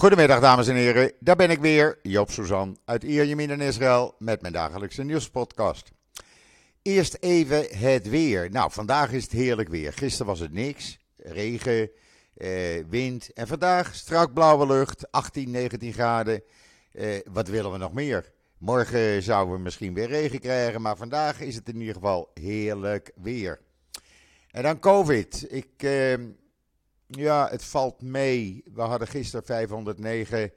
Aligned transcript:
Goedemiddag 0.00 0.40
dames 0.40 0.68
en 0.68 0.74
heren, 0.74 1.12
daar 1.18 1.36
ben 1.36 1.50
ik 1.50 1.58
weer, 1.58 1.98
Joop 2.02 2.30
Suzan 2.30 2.78
uit 2.84 3.02
Ierjemien 3.02 3.50
in 3.50 3.60
Israël 3.60 4.14
met 4.18 4.40
mijn 4.40 4.52
dagelijkse 4.52 5.02
nieuwspodcast. 5.02 5.90
Eerst 6.82 7.16
even 7.20 7.78
het 7.78 8.08
weer. 8.08 8.50
Nou, 8.50 8.70
vandaag 8.70 9.12
is 9.12 9.22
het 9.22 9.32
heerlijk 9.32 9.68
weer. 9.68 9.92
Gisteren 9.92 10.26
was 10.26 10.40
het 10.40 10.52
niks, 10.52 10.98
regen, 11.16 11.90
eh, 12.34 12.50
wind 12.88 13.32
en 13.32 13.46
vandaag 13.46 13.94
strak 13.94 14.34
blauwe 14.34 14.66
lucht, 14.66 15.12
18, 15.12 15.50
19 15.50 15.92
graden. 15.92 16.42
Eh, 16.92 17.08
wat 17.32 17.48
willen 17.48 17.72
we 17.72 17.78
nog 17.78 17.92
meer? 17.92 18.32
Morgen 18.58 19.22
zouden 19.22 19.54
we 19.54 19.60
misschien 19.60 19.94
weer 19.94 20.08
regen 20.08 20.40
krijgen, 20.40 20.82
maar 20.82 20.96
vandaag 20.96 21.40
is 21.40 21.54
het 21.54 21.68
in 21.68 21.80
ieder 21.80 21.94
geval 21.94 22.30
heerlijk 22.34 23.12
weer. 23.14 23.60
En 24.50 24.62
dan 24.62 24.78
COVID. 24.78 25.46
Ik... 25.48 25.70
Eh, 25.76 26.14
ja, 27.10 27.48
het 27.50 27.64
valt 27.64 28.02
mee. 28.02 28.64
We 28.74 28.80
hadden 28.80 29.08
gisteren 29.08 29.44
509 29.44 30.52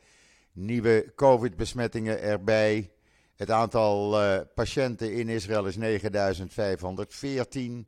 nieuwe 0.52 1.12
COVID-besmettingen 1.16 2.22
erbij. 2.22 2.92
Het 3.36 3.52
aantal 3.52 4.24
uh, 4.24 4.40
patiënten 4.56 5.14
in 5.14 5.30
Israël 5.30 5.66
is 5.66 5.78
9514. 5.78 7.88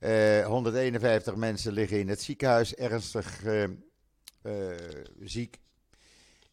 Uh, 0.00 0.46
151 0.46 1.36
mensen 1.36 1.72
liggen 1.72 1.98
in 1.98 2.08
het 2.08 2.22
ziekenhuis 2.22 2.74
ernstig 2.74 3.44
uh, 3.44 3.64
ziek. 5.20 5.58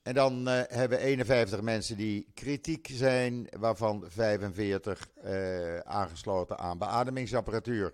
En 0.03 0.13
dan 0.13 0.48
hebben 0.48 0.98
we 0.98 1.03
51 1.03 1.62
mensen 1.62 1.98
die 1.98 2.27
kritiek 2.34 2.87
zijn, 2.91 3.48
waarvan 3.57 4.05
45 4.07 5.09
aangesloten 5.84 6.57
aan 6.57 6.77
beademingsapparatuur. 6.77 7.93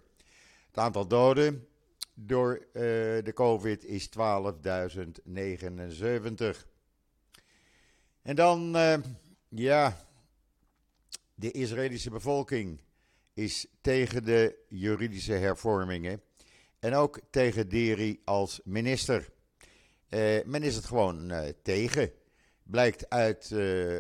Het 0.68 0.78
aantal 0.78 1.08
doden 1.08 1.68
door 2.14 2.58
uh, 2.58 2.64
de 3.24 3.32
COVID 3.34 3.86
is 3.86 4.10
12.079. 4.10 4.14
En 8.22 8.36
dan, 8.36 8.76
uh, 8.76 8.98
ja, 9.50 10.08
de 11.36 11.52
Israëlische 11.52 12.10
bevolking 12.10 12.82
is 13.34 13.68
tegen 13.82 14.24
de 14.24 14.66
juridische 14.68 15.34
hervormingen 15.34 16.22
en 16.80 16.94
ook 16.94 17.20
tegen 17.30 17.70
Deri 17.70 18.22
als 18.24 18.62
minister. 18.64 19.30
Uh, 20.10 20.44
men 20.46 20.64
is 20.64 20.76
het 20.76 20.86
gewoon 20.86 21.34
tegen. 21.62 22.12
Blijkt 22.64 23.10
uit 23.10 23.54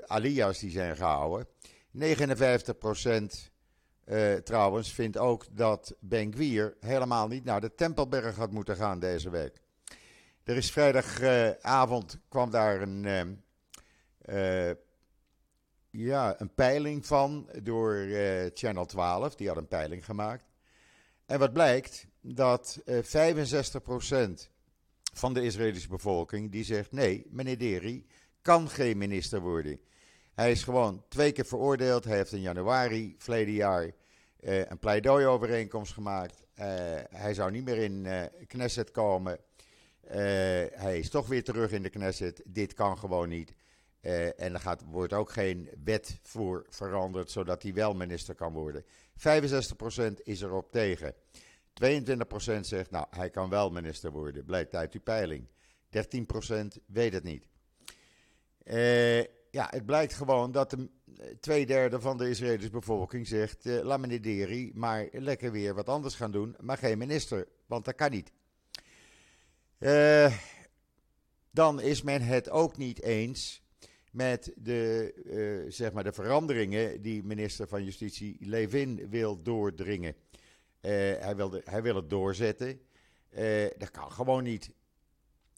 alias 0.05 0.59
die 0.59 0.71
zijn 0.71 0.95
gehouden. 0.95 1.47
59 1.91 2.77
procent 2.77 3.51
uh, 4.07 4.33
trouwens 4.33 4.93
vindt 4.93 5.17
ook 5.17 5.45
dat 5.51 5.95
Ben 5.99 6.33
Gwier 6.33 6.75
helemaal 6.79 7.27
niet 7.27 7.43
naar 7.43 7.61
de 7.61 7.75
Tempelberg 7.75 8.35
had 8.35 8.51
moeten 8.51 8.75
gaan 8.75 8.99
deze 8.99 9.29
week. 9.29 9.61
Er 10.43 10.55
is 10.55 10.71
vrijdagavond 10.71 12.19
kwam 12.29 12.49
daar 12.49 12.81
een, 12.81 13.03
uh, 14.29 14.71
ja, 15.89 16.41
een 16.41 16.53
peiling 16.53 17.05
van 17.05 17.49
door 17.63 18.07
Channel 18.53 18.85
12. 18.85 19.35
Die 19.35 19.47
had 19.47 19.57
een 19.57 19.67
peiling 19.67 20.05
gemaakt. 20.05 20.45
En 21.25 21.39
wat 21.39 21.53
blijkt? 21.53 22.07
Dat 22.21 22.81
65% 22.85 24.49
van 25.13 25.33
de 25.33 25.43
Israëlische 25.43 25.87
bevolking 25.87 26.51
die 26.51 26.63
zegt 26.63 26.91
nee, 26.91 27.25
meneer 27.29 27.57
Deri 27.57 28.05
kan 28.41 28.69
geen 28.69 28.97
minister 28.97 29.39
worden. 29.39 29.79
Hij 30.37 30.51
is 30.51 30.63
gewoon 30.63 31.03
twee 31.07 31.31
keer 31.31 31.45
veroordeeld. 31.45 32.03
Hij 32.03 32.15
heeft 32.15 32.31
in 32.31 32.41
januari 32.41 33.15
verleden 33.17 33.53
jaar 33.53 33.83
uh, 33.83 34.65
een 34.65 34.79
pleidooiovereenkomst 34.79 35.93
gemaakt. 35.93 36.43
Uh, 36.59 36.65
hij 37.09 37.33
zou 37.33 37.51
niet 37.51 37.65
meer 37.65 37.77
in 37.77 38.05
uh, 38.05 38.21
Knesset 38.47 38.91
komen. 38.91 39.39
hij 40.71 40.99
is 40.99 41.09
toch 41.09 41.27
weer 41.27 41.43
terug 41.43 41.71
in 41.71 41.81
de 41.81 41.89
Knesset. 41.89 42.41
Dit 42.45 42.73
kan 42.73 42.97
gewoon 42.97 43.29
niet. 43.29 43.53
en 44.01 44.53
er 44.53 44.59
gaat, 44.59 44.83
wordt 44.85 45.13
ook 45.13 45.31
geen 45.31 45.69
wet 45.83 46.19
voor 46.21 46.65
veranderd, 46.69 47.31
zodat 47.31 47.63
hij 47.63 47.73
wel 47.73 47.93
minister 47.93 48.35
kan 48.35 48.53
worden. 48.53 48.83
65% 48.83 50.13
is 50.23 50.41
erop 50.41 50.71
tegen. 50.71 51.13
22% 51.83 52.59
zegt, 52.61 52.91
nou, 52.91 53.05
hij 53.09 53.29
kan 53.29 53.49
wel 53.49 53.69
minister 53.69 54.11
worden, 54.11 54.45
blijkt 54.45 54.75
uit 54.75 54.91
die 54.91 55.01
peiling. 55.01 55.47
13% 55.89 56.81
weet 56.85 57.13
het 57.13 57.23
niet. 57.23 57.47
Ja, 59.51 59.67
het 59.69 59.85
blijkt 59.85 60.13
gewoon 60.13 60.51
dat 60.51 60.69
de 60.69 60.89
twee 61.39 61.65
derde 61.65 62.01
van 62.01 62.17
de 62.17 62.29
Israëlische 62.29 62.71
bevolking 62.71 63.27
zegt: 63.27 63.65
uh, 63.65 63.81
laat 63.81 63.99
meneer 63.99 64.21
Deri 64.21 64.71
maar 64.73 65.07
lekker 65.11 65.51
weer 65.51 65.73
wat 65.73 65.89
anders 65.89 66.15
gaan 66.15 66.31
doen, 66.31 66.55
maar 66.59 66.77
geen 66.77 66.97
minister, 66.97 67.47
want 67.65 67.85
dat 67.85 67.95
kan 67.95 68.11
niet. 68.11 68.31
Uh, 69.79 70.33
dan 71.51 71.81
is 71.81 72.01
men 72.01 72.21
het 72.21 72.49
ook 72.49 72.77
niet 72.77 73.01
eens 73.01 73.65
met 74.11 74.53
de, 74.55 75.13
uh, 75.65 75.71
zeg 75.71 75.91
maar 75.91 76.03
de 76.03 76.13
veranderingen 76.13 77.01
die 77.01 77.23
minister 77.23 77.67
van 77.67 77.83
Justitie 77.83 78.37
Levin 78.39 79.09
wil 79.09 79.41
doordringen. 79.41 80.15
hij, 80.81 81.35
wil 81.35 81.61
hij 81.63 81.81
wil 81.81 81.95
het 81.95 82.09
doorzetten. 82.09 82.81
dat 83.77 83.91
kan 83.91 84.11
gewoon 84.11 84.43
niet. 84.43 84.71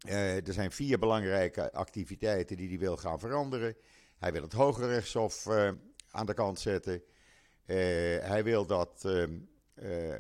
Er 0.08 0.54
zijn 0.54 0.72
vier 0.72 1.00
belangrijke 1.00 1.72
activiteiten 1.72 2.58
die 2.58 2.68
hij 2.68 2.80
wil 2.80 2.98
gaan 2.98 3.20
veranderen. 3.20 3.76
Hij 4.20 4.32
wil 4.32 4.42
het 4.42 4.54
Hoge 4.54 4.88
Rechtshof 4.88 5.46
uh, 5.46 5.72
aan 6.12 6.26
de 6.26 6.34
kant 6.34 6.60
zetten. 6.60 6.94
Uh, 6.96 7.76
hij 8.22 8.44
wil 8.44 8.66
dat 8.66 9.04
uh, 9.06 10.18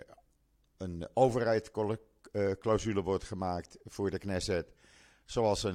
een 0.78 1.07
overheidsclausule 1.13 3.01
wordt 3.01 3.23
gemaakt 3.23 3.78
voor 3.85 4.09
de 4.09 4.18
Knesset. 4.18 4.73
Zoals 5.25 5.68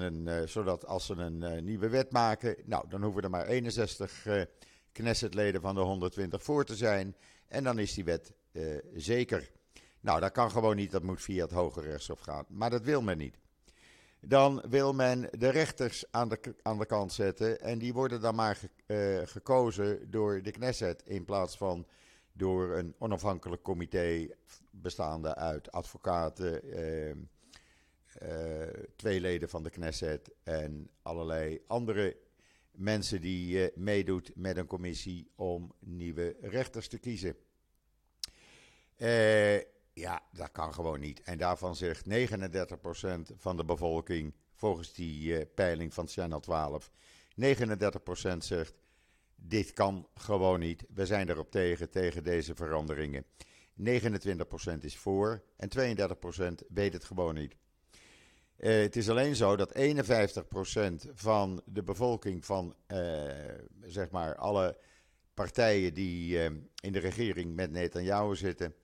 zodat 0.44 0.87
als 0.87 1.06
ze 1.06 1.14
een 1.14 1.64
nieuwe 1.64 1.88
wet 1.88 2.12
maken, 2.12 2.56
nou, 2.64 2.88
dan 2.88 3.03
hoeven 3.03 3.22
er 3.22 3.31
maar 3.31 3.47
61 3.47 4.26
Knessetleden 4.93 5.60
van 5.60 5.75
de 5.75 5.81
120 5.81 6.43
voor 6.43 6.64
te 6.64 6.76
zijn. 6.76 7.16
En 7.48 7.64
dan 7.64 7.78
is 7.78 7.94
die 7.94 8.04
wet 8.04 8.32
zeker. 8.94 9.50
Nou, 10.00 10.20
dat 10.20 10.32
kan 10.32 10.50
gewoon 10.50 10.76
niet, 10.76 10.91
dat 10.91 11.03
moet 11.03 11.22
via 11.22 11.43
het 11.43 11.53
Hoge 11.53 11.81
Rechtshof 11.81 12.20
gaan. 12.20 12.44
Maar 12.48 12.70
dat 12.70 12.82
wil 12.82 13.03
men 13.03 13.19
niet 13.19 13.44
dan 14.26 14.64
wil 14.68 14.92
men 14.92 15.28
de 15.30 15.48
rechters 15.48 16.04
aan 16.10 16.28
de, 16.28 16.86
kant 16.86 17.12
zetten. 17.12 17.60
En 17.60 17.78
die 17.78 17.92
worden 17.92 18.20
dan 18.20 18.34
maar 18.34 18.60
uh, 18.86 19.20
gekozen 19.24 20.10
door 20.10 20.42
de 20.42 20.50
Knesset 20.50 21.02
in 21.06 21.24
plaats 21.24 21.56
van 21.56 21.86
door 22.32 22.76
een 22.76 22.94
onafhankelijk 22.98 23.62
comité 23.62 24.28
bestaande 24.70 25.34
uit 25.34 25.72
advocaten, 25.72 26.60
uh, 26.74 27.14
twee 28.96 29.20
leden 29.20 29.48
van 29.48 29.62
de 29.62 29.70
Knesset 29.70 30.30
en 30.42 30.90
allerlei 31.02 31.62
andere 31.66 32.16
mensen 32.70 33.20
die 33.20 33.70
meedoet 33.74 34.30
met 34.34 34.56
een 34.56 34.66
commissie 34.66 35.30
om 35.34 35.72
nieuwe 35.78 36.36
rechters 36.40 36.88
te 36.88 36.98
kiezen. 36.98 37.36
Ja, 39.94 40.22
dat 40.32 40.53
kan 40.53 40.75
gewoon 40.75 41.00
niet. 41.00 41.22
En 41.22 41.38
daarvan 41.38 41.77
zegt 41.77 42.05
39% 42.09 42.10
van 43.37 43.56
de 43.56 43.65
bevolking, 43.65 44.34
volgens 44.55 44.93
die 44.93 45.38
uh, 45.38 45.44
peiling 45.55 45.94
van 45.94 46.09
Channel 46.09 46.41
12, 46.41 46.91
39% 47.41 48.37
zegt: 48.38 48.75
dit 49.37 49.72
kan 49.72 50.09
gewoon 50.15 50.60
niet. 50.60 50.84
We 50.94 51.06
zijn 51.06 51.28
erop 51.28 51.50
tegen, 51.50 51.91
tegen 51.91 52.25
deze 52.25 52.55
veranderingen. 52.55 53.25
29% 53.81 54.78
is 54.81 54.97
voor 54.97 55.43
en 55.56 55.99
32% 56.62 56.66
weet 56.69 56.93
het 56.93 57.05
gewoon 57.05 57.34
niet. 57.34 57.56
Uh, 58.59 58.82
het 58.82 58.97
is 58.97 59.11
alleen 59.11 59.37
zo 59.37 59.56
dat 59.56 59.78
51% 59.78 61.12
van 61.15 61.62
de 61.65 61.82
bevolking 61.82 62.44
van 62.44 62.75
uh, 62.88 62.99
zeg 63.82 64.11
maar 64.11 64.37
alle 64.37 64.78
partijen 65.34 65.94
die 65.94 66.38
in 66.81 66.93
de 66.93 66.99
regering 66.99 67.55
met 67.55 67.71
Netanyahu 67.71 68.37
zitten, 68.37 68.75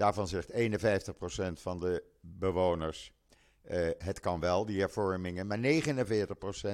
Daarvan 0.00 0.28
zegt 0.28 0.52
51% 0.52 0.56
van 1.52 1.80
de 1.80 2.04
bewoners: 2.20 3.12
uh, 3.70 3.88
het 3.98 4.20
kan 4.20 4.40
wel, 4.40 4.66
die 4.66 4.80
hervormingen. 4.80 5.46
Maar 5.46 5.58
49% 5.58 5.62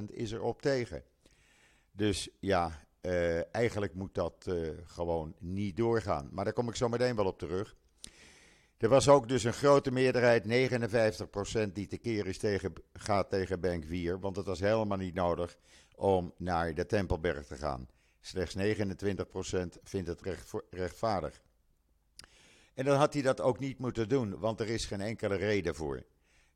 is 0.06 0.32
erop 0.32 0.62
tegen. 0.62 1.02
Dus 1.92 2.28
ja, 2.40 2.86
uh, 3.02 3.54
eigenlijk 3.54 3.94
moet 3.94 4.14
dat 4.14 4.46
uh, 4.48 4.70
gewoon 4.84 5.34
niet 5.38 5.76
doorgaan. 5.76 6.28
Maar 6.32 6.44
daar 6.44 6.52
kom 6.52 6.68
ik 6.68 6.76
zo 6.76 6.88
meteen 6.88 7.16
wel 7.16 7.26
op 7.26 7.38
terug. 7.38 7.76
Er 8.76 8.88
was 8.88 9.08
ook 9.08 9.28
dus 9.28 9.44
een 9.44 9.52
grote 9.52 9.90
meerderheid, 9.90 10.44
59%, 11.68 11.72
die 11.72 11.86
tekeer 11.86 12.26
is 12.26 12.38
tegen, 12.38 12.72
gaat 12.92 13.30
tegen 13.30 13.60
Bank 13.60 13.84
4. 13.84 14.20
Want 14.20 14.36
het 14.36 14.46
was 14.46 14.60
helemaal 14.60 14.98
niet 14.98 15.14
nodig 15.14 15.56
om 15.96 16.32
naar 16.36 16.74
de 16.74 16.86
Tempelberg 16.86 17.46
te 17.46 17.56
gaan. 17.56 17.88
Slechts 18.20 18.56
29% 18.56 18.60
vindt 19.82 20.08
het 20.08 20.20
recht, 20.22 20.52
rechtvaardig. 20.70 21.44
En 22.76 22.84
dan 22.84 22.96
had 22.96 23.12
hij 23.12 23.22
dat 23.22 23.40
ook 23.40 23.58
niet 23.58 23.78
moeten 23.78 24.08
doen, 24.08 24.38
want 24.38 24.60
er 24.60 24.68
is 24.68 24.86
geen 24.86 25.00
enkele 25.00 25.34
reden 25.34 25.74
voor 25.74 26.02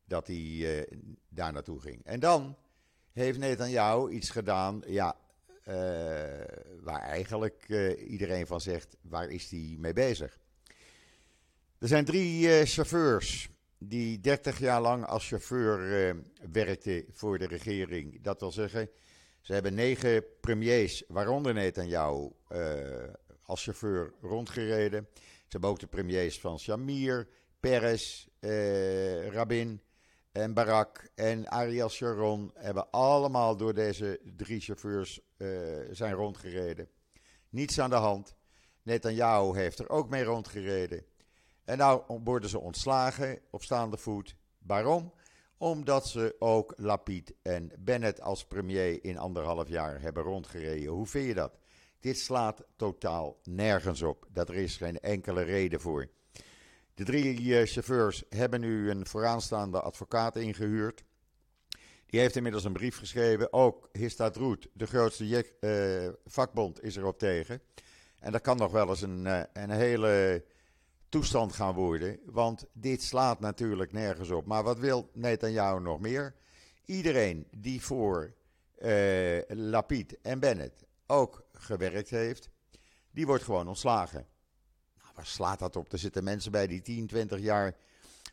dat 0.05 0.27
hij 0.27 0.35
uh, 0.35 0.81
daar 1.29 1.53
naartoe 1.53 1.81
ging. 1.81 2.05
En 2.05 2.19
dan 2.19 2.57
heeft 3.11 3.37
Netanyahu 3.37 4.09
iets 4.09 4.29
gedaan, 4.29 4.83
ja, 4.87 5.15
uh, 5.67 5.75
waar 6.81 7.01
eigenlijk 7.01 7.65
uh, 7.67 8.11
iedereen 8.11 8.47
van 8.47 8.61
zegt, 8.61 8.95
waar 9.01 9.29
is 9.29 9.49
hij 9.49 9.75
mee 9.79 9.93
bezig? 9.93 10.39
Er 11.77 11.87
zijn 11.87 12.05
drie 12.05 12.65
chauffeurs 12.65 13.49
die 13.77 14.19
30 14.19 14.59
jaar 14.59 14.81
lang 14.81 15.05
als 15.05 15.27
chauffeur 15.27 16.07
uh, 16.09 16.21
werkte 16.51 17.05
voor 17.11 17.37
de 17.37 17.47
regering. 17.47 18.21
Dat 18.21 18.39
wil 18.39 18.51
zeggen, 18.51 18.89
ze 19.41 19.53
hebben 19.53 19.73
negen 19.73 20.23
premiers, 20.41 21.03
waaronder 21.07 21.53
Netanyahu, 21.53 22.29
als 23.41 23.63
chauffeur 23.63 24.13
rondgereden. 24.21 25.07
Hebben 25.51 25.69
ook 25.69 25.79
de 25.79 25.87
premiers 25.87 26.39
van 26.39 26.59
Shamir, 26.59 27.27
Peres, 27.59 28.29
uh, 28.39 29.27
Rabin 29.27 29.81
en 30.31 30.53
Barak 30.53 31.09
en 31.15 31.49
Ariel 31.49 31.89
Sharon 31.89 32.51
hebben 32.55 32.91
allemaal 32.91 33.57
door 33.57 33.73
deze 33.73 34.19
drie 34.37 34.59
chauffeurs 34.59 35.19
zijn 35.91 36.13
rondgereden. 36.13 36.89
Niets 37.49 37.79
aan 37.79 37.89
de 37.89 37.95
hand. 37.95 38.35
Netanyahu 38.83 39.57
heeft 39.57 39.79
er 39.79 39.89
ook 39.89 40.09
mee 40.09 40.23
rondgereden. 40.23 41.05
En 41.63 41.77
nou 41.77 42.19
worden 42.23 42.49
ze 42.49 42.59
ontslagen 42.59 43.39
op 43.49 43.63
staande 43.63 43.97
voet. 43.97 44.35
Waarom? 44.57 45.13
Omdat 45.57 46.07
ze 46.07 46.35
ook 46.39 46.73
Lapid 46.77 47.33
en 47.41 47.71
Bennett 47.79 48.21
als 48.21 48.45
premier 48.45 49.03
in 49.03 49.17
anderhalf 49.17 49.67
jaar 49.67 50.01
hebben 50.01 50.23
rondgereden. 50.23 50.87
Hoe 50.87 51.05
vind 51.05 51.27
je 51.27 51.33
dat? 51.33 51.59
Dit 52.01 52.19
slaat 52.19 52.63
totaal 52.75 53.39
nergens 53.43 54.01
op. 54.01 54.27
Dat 54.33 54.49
er 54.49 54.55
is 54.55 54.77
geen 54.77 54.99
enkele 54.99 55.41
reden 55.41 55.81
voor. 55.81 56.09
De 56.93 57.03
drie 57.03 57.59
eh, 57.59 57.67
chauffeurs 57.67 58.23
hebben 58.29 58.59
nu 58.59 58.89
een 58.89 59.05
vooraanstaande 59.05 59.81
advocaat 59.81 60.35
ingehuurd. 60.35 61.03
Die 62.05 62.19
heeft 62.19 62.35
inmiddels 62.35 62.63
een 62.63 62.73
brief 62.73 62.97
geschreven. 62.97 63.53
Ook 63.53 63.89
Histadroet, 63.91 64.67
de 64.73 64.87
grootste 64.87 65.45
uh, 65.59 66.13
vakbond, 66.25 66.83
is 66.83 66.95
erop 66.95 67.19
tegen. 67.19 67.61
En 68.19 68.31
dat 68.31 68.41
kan 68.41 68.57
nog 68.57 68.71
wel 68.71 68.89
eens 68.89 69.01
een, 69.01 69.25
uh, 69.25 69.41
een 69.53 69.69
hele 69.69 70.45
toestand 71.09 71.53
gaan 71.53 71.73
worden. 71.73 72.19
Want 72.25 72.65
dit 72.73 73.03
slaat 73.03 73.39
natuurlijk 73.39 73.91
nergens 73.91 74.29
op. 74.29 74.45
Maar 74.45 74.63
wat 74.63 74.79
wil 74.79 75.09
Netanyahu 75.13 75.81
nog 75.81 75.99
meer? 75.99 76.35
Iedereen 76.85 77.47
die 77.57 77.81
voor 77.81 78.33
uh, 78.79 79.41
Lapid 79.47 80.21
en 80.21 80.39
Bennett 80.39 80.85
ook 81.11 81.43
gewerkt 81.61 82.09
heeft, 82.09 82.49
die 83.11 83.25
wordt 83.25 83.43
gewoon 83.43 83.67
ontslagen. 83.67 84.27
Nou, 85.01 85.11
waar 85.15 85.25
slaat 85.25 85.59
dat 85.59 85.75
op? 85.75 85.91
Er 85.91 85.99
zitten 85.99 86.23
mensen 86.23 86.51
bij 86.51 86.67
die 86.67 86.81
10, 86.81 87.07
20 87.07 87.39
jaar 87.39 87.75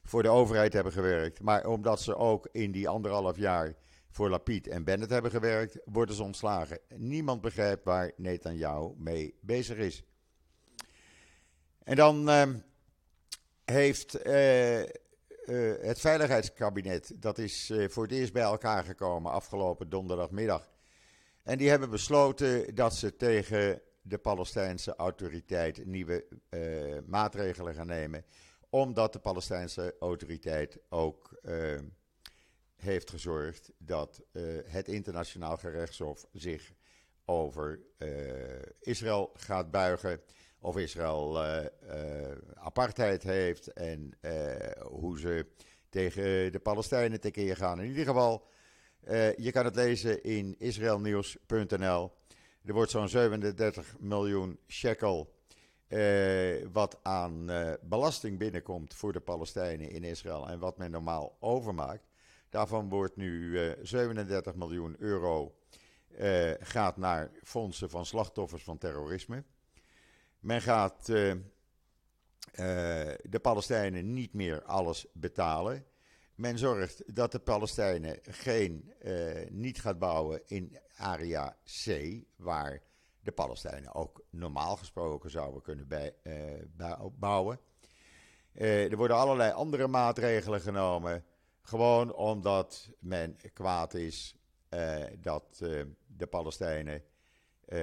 voor 0.02 0.22
de 0.22 0.28
overheid 0.28 0.72
hebben 0.72 0.92
gewerkt. 0.92 1.40
Maar 1.40 1.66
omdat 1.66 2.00
ze 2.00 2.16
ook 2.16 2.48
in 2.52 2.72
die 2.72 2.88
anderhalf 2.88 3.36
jaar 3.36 3.74
voor 4.10 4.30
Lapid 4.30 4.66
en 4.66 4.84
Bennett 4.84 5.10
hebben 5.10 5.30
gewerkt, 5.30 5.78
worden 5.84 6.14
ze 6.14 6.22
ontslagen. 6.22 6.78
Niemand 6.96 7.40
begrijpt 7.40 7.84
waar 7.84 8.12
Netanyahu 8.16 8.92
mee 8.96 9.38
bezig 9.40 9.76
is. 9.76 10.02
En 11.84 11.96
dan 11.96 12.28
uh, 12.28 12.42
heeft 13.64 14.26
uh, 14.26 14.80
uh, 14.80 14.86
het 15.80 16.00
Veiligheidskabinet, 16.00 17.12
dat 17.16 17.38
is 17.38 17.70
eh, 17.70 17.88
voor 17.88 18.02
het 18.02 18.12
eerst 18.12 18.32
bij 18.32 18.42
elkaar 18.42 18.84
gekomen 18.84 19.32
afgelopen 19.32 19.88
donderdagmiddag. 19.88 20.70
En 21.48 21.58
die 21.58 21.68
hebben 21.68 21.90
besloten 21.90 22.74
dat 22.74 22.94
ze 22.94 23.16
tegen 23.16 23.82
de 24.02 24.18
Palestijnse 24.18 24.96
autoriteit 24.96 25.86
nieuwe 25.86 26.26
maatregelen 27.06 27.74
gaan 27.74 27.86
nemen. 27.86 28.24
Omdat 28.70 29.12
de 29.12 29.18
Palestijnse 29.18 29.96
autoriteit 30.00 30.78
ook 30.88 31.40
heeft 32.76 33.10
gezorgd 33.10 33.72
dat 33.78 34.22
het 34.64 34.88
internationaal 34.88 35.56
gerechtshof 35.56 36.26
zich 36.32 36.72
over 37.24 37.80
Israël 38.80 39.30
gaat 39.34 39.70
buigen 39.70 40.20
of 40.60 40.76
Israël 40.76 41.42
apartheid 42.54 43.22
heeft 43.22 43.72
en 43.72 44.18
hoe 44.88 45.18
ze 45.18 45.46
tegen 45.88 46.52
de 46.52 46.60
Palestijnen 46.62 47.20
tekeer 47.20 47.56
gaan. 47.56 47.80
In 47.80 47.88
ieder 47.88 48.04
geval, 48.04 48.46
je 49.36 49.50
kan 49.52 49.64
het 49.64 49.74
lezen 49.74 50.22
in 50.22 50.54
israelnieuws.nl. 50.58 52.12
Er 52.64 52.72
wordt 52.74 52.90
zo'n 52.90 53.08
37 53.08 53.94
miljoen 53.98 54.58
shekel 54.66 55.34
wat 56.72 56.98
aan 57.02 57.50
belasting 57.82 58.38
binnenkomt 58.38 58.94
voor 58.94 59.12
de 59.12 59.20
Palestijnen 59.20 59.90
in 59.90 60.04
Israël 60.04 60.48
en 60.48 60.58
wat 60.58 60.78
men 60.78 60.90
normaal 60.90 61.36
overmaakt. 61.40 62.08
Daarvan 62.48 62.88
wordt 62.88 63.16
nu 63.16 63.58
37 63.82 64.54
miljoen 64.54 64.96
euro 64.98 65.54
gaat 66.60 66.96
naar 66.96 67.30
fondsen 67.42 67.90
van 67.90 68.06
slachtoffers 68.06 68.64
van 68.64 68.78
terrorisme. 68.78 69.44
Men 70.40 70.60
gaat 70.62 71.06
de 73.22 73.38
Palestijnen 73.42 74.12
niet 74.12 74.34
meer 74.34 74.62
alles 74.62 75.06
betalen. 75.12 75.84
Men 76.38 76.58
zorgt 76.58 77.14
dat 77.14 77.32
de 77.32 77.38
Palestijnen 77.38 78.18
geen, 78.22 78.92
uh, 79.02 79.50
niet 79.50 79.80
gaat 79.80 79.98
bouwen 79.98 80.40
in 80.46 80.78
area 80.96 81.56
C, 81.84 81.88
waar 82.36 82.82
de 83.20 83.32
Palestijnen 83.32 83.94
ook 83.94 84.24
normaal 84.30 84.76
gesproken 84.76 85.30
zouden 85.30 85.62
kunnen 85.62 85.88
bij, 85.88 86.14
bouwen. 87.12 87.60
er 88.52 88.96
worden 88.96 89.16
allerlei 89.16 89.52
andere 89.52 89.86
maatregelen 89.86 90.60
genomen, 90.60 91.24
gewoon 91.62 92.14
omdat 92.14 92.90
men 92.98 93.36
kwaad 93.52 93.94
is 93.94 94.36
dat 95.20 95.58
de 96.06 96.26
Palestijnen 96.30 97.02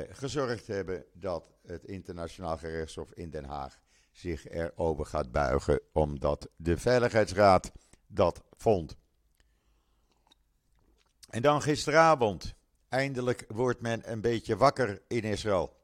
gezorgd 0.09 0.67
hebben 0.67 1.05
dat 1.13 1.53
het 1.65 1.85
internationaal 1.85 2.57
gerechtshof 2.57 3.11
in 3.11 3.29
Den 3.29 3.45
Haag 3.45 3.79
zich 4.11 4.47
erover 4.47 5.05
gaat 5.05 5.31
buigen, 5.31 5.79
omdat 5.93 6.49
de 6.55 6.77
Veiligheidsraad 6.77 7.71
dat 8.15 8.43
vond. 8.57 8.97
En 11.29 11.41
dan 11.41 11.61
gisteravond. 11.61 12.53
Eindelijk 12.89 13.45
wordt 13.47 13.81
men 13.81 14.11
een 14.11 14.21
beetje 14.21 14.57
wakker 14.57 15.01
in 15.07 15.23
Israël. 15.23 15.75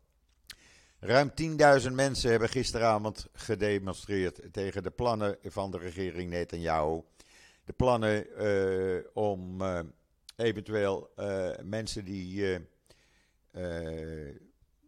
Ruim 0.99 1.31
10.000 1.81 1.91
mensen 1.91 2.29
hebben 2.29 2.49
gisteravond 2.49 3.27
gedemonstreerd 3.33 4.53
tegen 4.53 4.83
de 4.83 4.91
plannen 4.91 5.37
van 5.43 5.71
de 5.71 5.77
regering 5.77 6.29
Netanyahu. 6.29 7.01
De 7.65 7.73
plannen 7.73 8.27
uh, 8.45 9.05
om 9.13 9.61
uh, 9.61 9.79
eventueel 10.35 11.13
mensen 11.63 12.05
die 12.05 12.59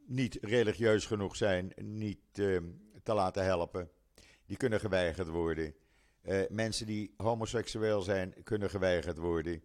niet 0.06 0.38
religieus 0.42 1.06
genoeg 1.06 1.36
zijn, 1.36 1.74
niet 1.76 2.20
te 3.04 3.14
laten 3.14 3.44
helpen. 3.44 3.90
Die 4.46 4.58
kunnen 4.58 4.80
geweigerd 4.80 5.28
worden. 5.28 5.76
Uh, 6.24 6.42
mensen 6.50 6.86
die 6.86 7.14
homoseksueel 7.18 8.02
zijn, 8.02 8.34
kunnen 8.44 8.70
geweigerd 8.70 9.18
worden. 9.18 9.62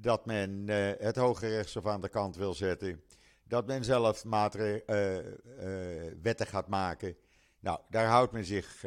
dat 0.00 0.26
men 0.26 0.68
het 0.98 1.16
Hoge 1.16 1.48
Rechtshof 1.48 1.86
aan 1.86 2.00
de 2.00 2.08
kant 2.08 2.36
wil 2.36 2.54
zetten. 2.54 3.02
Dat 3.44 3.66
men 3.66 3.84
zelf 3.84 4.22
wetten 6.22 6.46
gaat 6.46 6.68
maken. 6.68 7.16
Nou, 7.60 7.80
daar 7.90 8.06
houdt 8.06 8.32
men 8.32 8.44
zich. 8.44 8.84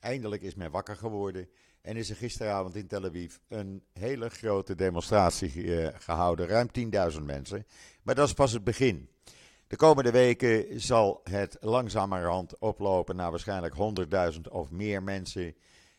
eindelijk 0.00 0.42
is 0.42 0.54
men 0.54 0.70
wakker 0.70 0.96
geworden. 0.96 1.48
En 1.82 1.96
is 1.96 2.10
er 2.10 2.16
gisteravond 2.16 2.76
in 2.76 2.86
Tel 2.86 3.04
Aviv 3.04 3.36
een 3.48 3.82
hele 3.92 4.28
grote 4.28 4.74
demonstratie 4.74 5.76
eh, 5.76 6.00
gehouden, 6.00 6.46
ruim 6.46 6.68
10.000 7.12 7.22
mensen. 7.22 7.66
Maar 8.02 8.14
dat 8.14 8.28
is 8.28 8.34
pas 8.34 8.52
het 8.52 8.64
begin. 8.64 9.08
De 9.72 9.78
komende 9.78 10.10
weken 10.10 10.80
zal 10.80 11.20
het 11.24 11.56
langzamerhand 11.60 12.58
oplopen 12.58 13.16
naar 13.16 13.30
waarschijnlijk 13.30 13.74
100.000 14.34 14.40
of 14.50 14.70
meer 14.70 15.02
mensen 15.02 15.54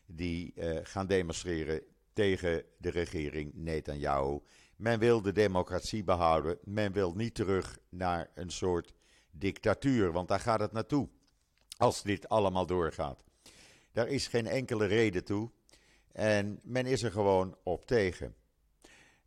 die 0.05 0.53
uh, 0.55 0.79
gaan 0.83 1.07
demonstreren 1.07 1.81
tegen 2.13 2.63
de 2.77 2.89
regering 2.89 3.51
Netanyahu. 3.53 4.39
Men 4.75 4.99
wil 4.99 5.21
de 5.21 5.31
democratie 5.31 6.03
behouden. 6.03 6.57
Men 6.63 6.91
wil 6.91 7.13
niet 7.13 7.35
terug 7.35 7.79
naar 7.89 8.29
een 8.35 8.51
soort 8.51 8.93
dictatuur, 9.31 10.11
want 10.11 10.27
daar 10.27 10.39
gaat 10.39 10.59
het 10.59 10.71
naartoe. 10.71 11.09
Als 11.77 12.03
dit 12.03 12.29
allemaal 12.29 12.65
doorgaat. 12.65 13.23
Daar 13.91 14.07
is 14.07 14.27
geen 14.27 14.47
enkele 14.47 14.85
reden 14.85 15.23
toe. 15.23 15.51
En 16.11 16.59
men 16.63 16.85
is 16.85 17.03
er 17.03 17.11
gewoon 17.11 17.57
op 17.63 17.85
tegen. 17.85 18.35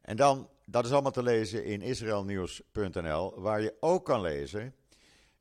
En 0.07 0.17
dan, 0.17 0.49
dat 0.65 0.85
is 0.85 0.93
allemaal 0.93 1.13
te 1.13 1.23
lezen 1.23 1.65
in 1.65 1.83
israelnieuws.nl, 1.83 3.41
waar 3.41 3.61
je 3.61 3.77
ook 3.81 4.05
kan 4.05 4.21
lezen 4.21 4.75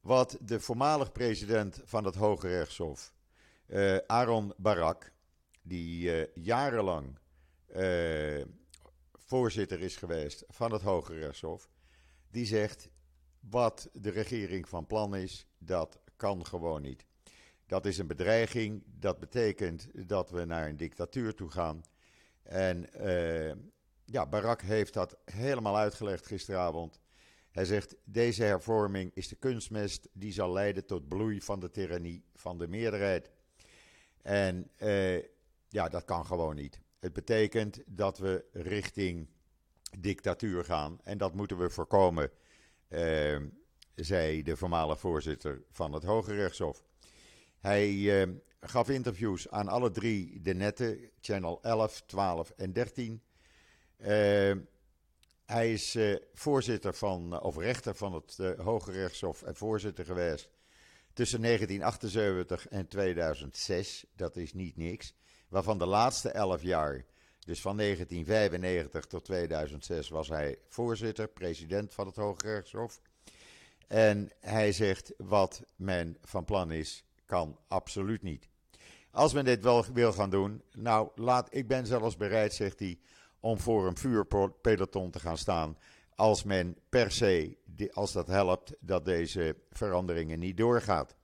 wat 0.01 0.37
de 0.41 0.59
voormalig 0.59 1.11
president 1.11 1.81
van 1.83 2.03
het 2.03 2.15
Hoge 2.15 2.47
Rechtshof, 2.47 3.13
uh, 3.67 3.97
Aaron 4.07 4.53
Barak, 4.57 5.11
die 5.61 6.05
uh, 6.05 6.25
jarenlang 6.33 7.17
uh, 7.75 8.43
voorzitter 9.13 9.79
is 9.79 9.95
geweest 9.95 10.43
van 10.47 10.71
het 10.71 10.81
Hoge 10.81 11.13
Rechtshof, 11.13 11.69
die 12.29 12.45
zegt 12.45 12.89
wat 13.39 13.89
de 13.93 14.09
regering 14.09 14.69
van 14.69 14.87
plan 14.87 15.15
is, 15.15 15.47
dat 15.57 15.99
kan 16.15 16.45
gewoon 16.45 16.81
niet. 16.81 17.05
Dat 17.65 17.85
is 17.85 17.97
een 17.97 18.07
bedreiging. 18.07 18.83
Dat 18.85 19.19
betekent 19.19 20.07
dat 20.07 20.29
we 20.29 20.45
naar 20.45 20.69
een 20.69 20.77
dictatuur 20.77 21.35
toe 21.35 21.51
gaan. 21.51 21.83
En 22.43 22.89
ja, 24.05 24.25
Barak 24.25 24.61
heeft 24.61 24.93
dat 24.93 25.17
helemaal 25.25 25.77
uitgelegd 25.77 26.25
gisteravond. 26.25 26.99
Hij 27.51 27.65
zegt: 27.65 27.95
deze 28.03 28.43
hervorming 28.43 29.11
is 29.13 29.27
de 29.27 29.35
kunstmest 29.35 30.09
die 30.13 30.33
zal 30.33 30.51
leiden 30.51 30.85
tot 30.85 31.07
bloei 31.07 31.41
van 31.41 31.59
de 31.59 31.71
tirannie 31.71 32.25
van 32.33 32.57
de 32.57 32.67
meerderheid. 32.67 33.31
En 34.21 34.71
uh, 34.77 35.17
ja, 35.69 35.89
dat 35.89 36.05
kan 36.05 36.25
gewoon 36.25 36.55
niet. 36.55 36.79
Het 36.99 37.13
betekent 37.13 37.81
dat 37.85 38.17
we 38.17 38.45
richting 38.51 39.29
dictatuur 39.99 40.65
gaan 40.65 40.99
en 41.03 41.17
dat 41.17 41.33
moeten 41.33 41.57
we 41.57 41.69
voorkomen, 41.69 42.31
uh, 42.89 43.41
zei 43.95 44.43
de 44.43 44.57
voormalige 44.57 44.99
voorzitter 44.99 45.63
van 45.71 45.93
het 45.93 46.03
Hoge 46.03 46.33
Rechtshof. 46.33 46.83
Hij 47.57 47.91
uh, 47.91 48.35
gaf 48.59 48.89
interviews 48.89 49.49
aan 49.49 49.67
alle 49.67 49.91
drie 49.91 50.41
de 50.41 50.53
netten, 50.53 51.09
channel 51.19 51.63
11, 51.63 52.01
12 52.01 52.49
en 52.49 52.73
13. 52.73 53.21
Uh, 53.97 54.07
hij 55.45 55.73
is 55.73 55.95
uh, 55.95 56.15
voorzitter 56.33 56.93
van, 56.93 57.41
of 57.41 57.57
rechter 57.57 57.95
van 57.95 58.13
het 58.13 58.37
Hoge 58.57 58.91
Rechtshof 58.91 59.43
en 59.43 59.55
voorzitter 59.55 60.05
geweest 60.05 60.49
tussen 61.15 61.41
1978 61.41 62.67
en 62.67 62.87
2006. 62.87 64.05
Dat 64.15 64.35
is 64.35 64.53
niet 64.53 64.77
niks. 64.77 65.13
Waarvan 65.49 65.77
de 65.77 65.85
laatste 65.85 66.29
11 66.29 66.61
jaar, 66.61 67.05
dus 67.39 67.61
van 67.61 67.77
1995 67.77 69.05
tot 69.05 69.25
2006, 69.25 70.09
was 70.09 70.29
hij 70.29 70.57
voorzitter, 70.67 71.27
president 71.27 71.93
van 71.93 72.07
het 72.07 72.15
Hoge 72.15 72.47
Rechtshof. 72.47 73.01
En 73.87 74.31
hij 74.39 74.71
zegt 74.71 75.13
wat 75.17 75.63
men 75.75 76.17
van 76.21 76.45
plan 76.45 76.71
is, 76.71 77.05
kan 77.25 77.59
absoluut 77.67 78.21
niet. 78.21 78.49
Als 79.11 79.33
men 79.33 79.45
dit 79.45 79.63
wel 79.63 79.85
wil 79.93 80.13
gaan 80.13 80.29
doen, 80.29 80.61
nou, 80.71 81.09
laat, 81.15 81.47
ik 81.55 81.67
ben 81.67 81.85
zelfs 81.85 82.17
bereid, 82.17 82.53
zegt 82.53 82.79
hij, 82.79 82.99
om 83.45 83.59
voor 83.59 83.87
een 83.87 83.97
vuurpeloton 83.97 85.11
te 85.11 85.19
gaan 85.19 85.37
staan. 85.37 85.77
Als 86.15 86.43
men 86.43 86.77
per 86.89 87.11
se, 87.11 87.57
als 87.91 88.11
dat 88.11 88.27
helpt, 88.27 88.73
dat 88.79 89.05
deze 89.05 89.55
veranderingen 89.71 90.39
niet 90.39 90.57
doorgaat. 90.57 91.15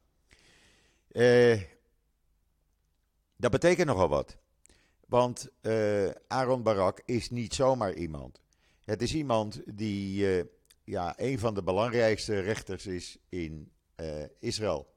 Eh, 1.08 1.62
dat 3.36 3.52
betekent 3.52 3.88
nogal 3.88 4.08
wat. 4.08 4.38
Want 5.08 5.50
uh, 5.62 6.10
Aaron 6.28 6.64
Barak 6.64 7.02
is 7.06 7.30
niet 7.30 7.54
zomaar 7.54 7.94
iemand. 7.94 8.42
Het 8.84 9.02
is 9.02 9.14
iemand 9.14 9.62
die 9.66 10.38
uh, 10.38 10.44
ja, 10.84 11.14
een 11.18 11.40
van 11.40 11.54
de 11.54 11.64
belangrijkste 11.64 12.40
rechters 12.40 12.86
is 12.86 13.18
in 13.30 13.72
uh, 13.96 14.24
Israël. 14.40 14.94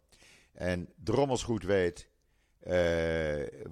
En 0.52 0.88
drommels 0.96 1.42
goed 1.42 1.62
weet 1.62 2.08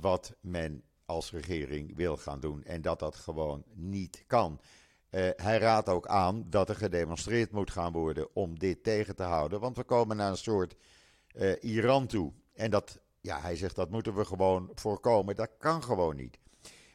wat 0.01 0.35
men 0.41 0.83
als 1.07 1.31
regering 1.31 1.97
wil 1.97 2.17
gaan 2.17 2.41
doen. 2.41 2.65
En 2.65 2.83
dat 2.83 2.99
dat 2.99 3.17
gewoon 3.17 3.65
niet 3.75 4.25
kan. 4.27 4.61
Uh, 5.11 5.29
hij 5.37 5.59
raadt 5.59 5.89
ook 5.89 6.07
aan 6.07 6.45
dat 6.51 6.69
er 6.69 6.77
gedemonstreerd 6.77 7.51
moet 7.51 7.71
gaan 7.71 7.93
worden 7.93 8.29
om 8.33 8.59
dit 8.59 8.83
tegen 8.83 9.17
te 9.17 9.23
houden. 9.23 9.61
Want 9.61 9.77
we 9.77 9.85
komen 9.85 10.17
naar 10.17 10.31
een 10.31 10.37
soort 10.37 10.77
uh, 11.35 11.53
Iran 11.61 12.07
toe. 12.07 12.33
En 12.55 12.71
dat, 12.71 13.01
ja, 13.21 13.41
hij 13.41 13.57
zegt 13.57 13.77
dat 13.77 13.91
moeten 13.91 14.15
we 14.15 14.25
gewoon 14.25 14.71
voorkomen. 14.75 15.37
Dat 15.37 15.51
kan 15.59 15.83
gewoon 15.83 16.17
niet. 16.17 16.39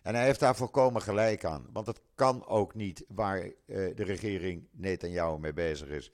En 0.02 0.16
hij 0.16 0.26
heeft 0.26 0.40
daar 0.40 0.56
volkomen 0.56 1.02
gelijk 1.02 1.46
aan. 1.46 1.66
Want 1.72 1.88
het 1.88 2.02
kan 2.16 2.48
ook 2.48 2.76
niet 2.76 3.06
waar 3.08 3.44
uh, 3.46 3.52
de 3.66 4.04
regering 4.04 4.68
Netanyahu 4.72 5.40
mee 5.40 5.54
bezig 5.54 5.88
is. 5.88 6.12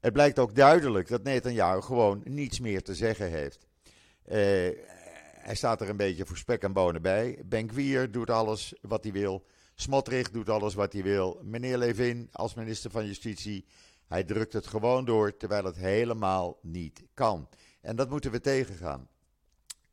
Het 0.00 0.12
blijkt 0.12 0.38
ook 0.38 0.54
duidelijk 0.54 1.08
dat 1.08 1.22
Netanyahu 1.22 1.80
gewoon 1.80 2.20
niets 2.24 2.60
meer 2.60 2.82
te 2.82 2.94
zeggen 2.94 3.30
heeft. 3.30 3.66
Hij 5.48 5.56
staat 5.56 5.80
er 5.80 5.88
een 5.88 5.96
beetje 5.96 6.26
voor 6.26 6.36
spek 6.36 6.62
en 6.62 6.72
bonen 6.72 7.02
bij. 7.02 7.42
Benkwier 7.44 8.10
doet 8.10 8.30
alles 8.30 8.74
wat 8.80 9.04
hij 9.04 9.12
wil. 9.12 9.46
Smotrich 9.74 10.30
doet 10.30 10.48
alles 10.48 10.74
wat 10.74 10.92
hij 10.92 11.02
wil. 11.02 11.40
Meneer 11.42 11.78
Levin 11.78 12.28
als 12.32 12.54
minister 12.54 12.90
van 12.90 13.06
Justitie, 13.06 13.64
hij 14.06 14.24
drukt 14.24 14.52
het 14.52 14.66
gewoon 14.66 15.04
door 15.04 15.36
terwijl 15.36 15.64
het 15.64 15.76
helemaal 15.76 16.58
niet 16.62 17.02
kan. 17.14 17.48
En 17.80 17.96
dat 17.96 18.10
moeten 18.10 18.30
we 18.30 18.40
tegengaan. 18.40 19.08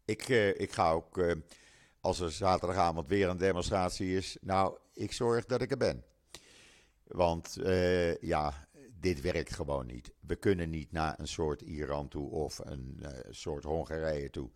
Ik, 0.06 0.28
uh, 0.28 0.60
ik 0.60 0.72
ga 0.72 0.92
ook, 0.92 1.18
uh, 1.18 1.34
als 2.00 2.20
er 2.20 2.32
zaterdagavond 2.32 3.08
weer 3.08 3.30
een 3.30 3.38
demonstratie 3.38 4.16
is, 4.16 4.38
nou, 4.42 4.78
ik 4.94 5.12
zorg 5.12 5.46
dat 5.46 5.62
ik 5.62 5.72
er 5.72 5.78
ben. 5.78 6.04
Want 7.04 7.58
uh, 7.60 8.18
ja, 8.18 8.68
dit 9.00 9.22
werkt 9.22 9.54
gewoon 9.54 9.86
niet. 9.86 10.12
We 10.20 10.36
kunnen 10.36 10.70
niet 10.70 10.92
naar 10.92 11.20
een 11.20 11.28
soort 11.28 11.62
Iran 11.62 12.08
toe 12.08 12.30
of 12.30 12.60
een 12.60 13.06
soort 13.30 13.64
Hongarije 13.64 14.30
toe 14.30 14.50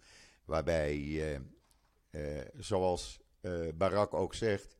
waarbij, 0.49 0.97
uh, 0.97 1.39
uh, 2.11 2.41
zoals 2.57 3.19
uh, 3.41 3.73
Barak 3.73 4.13
ook 4.13 4.33
zegt, 4.33 4.77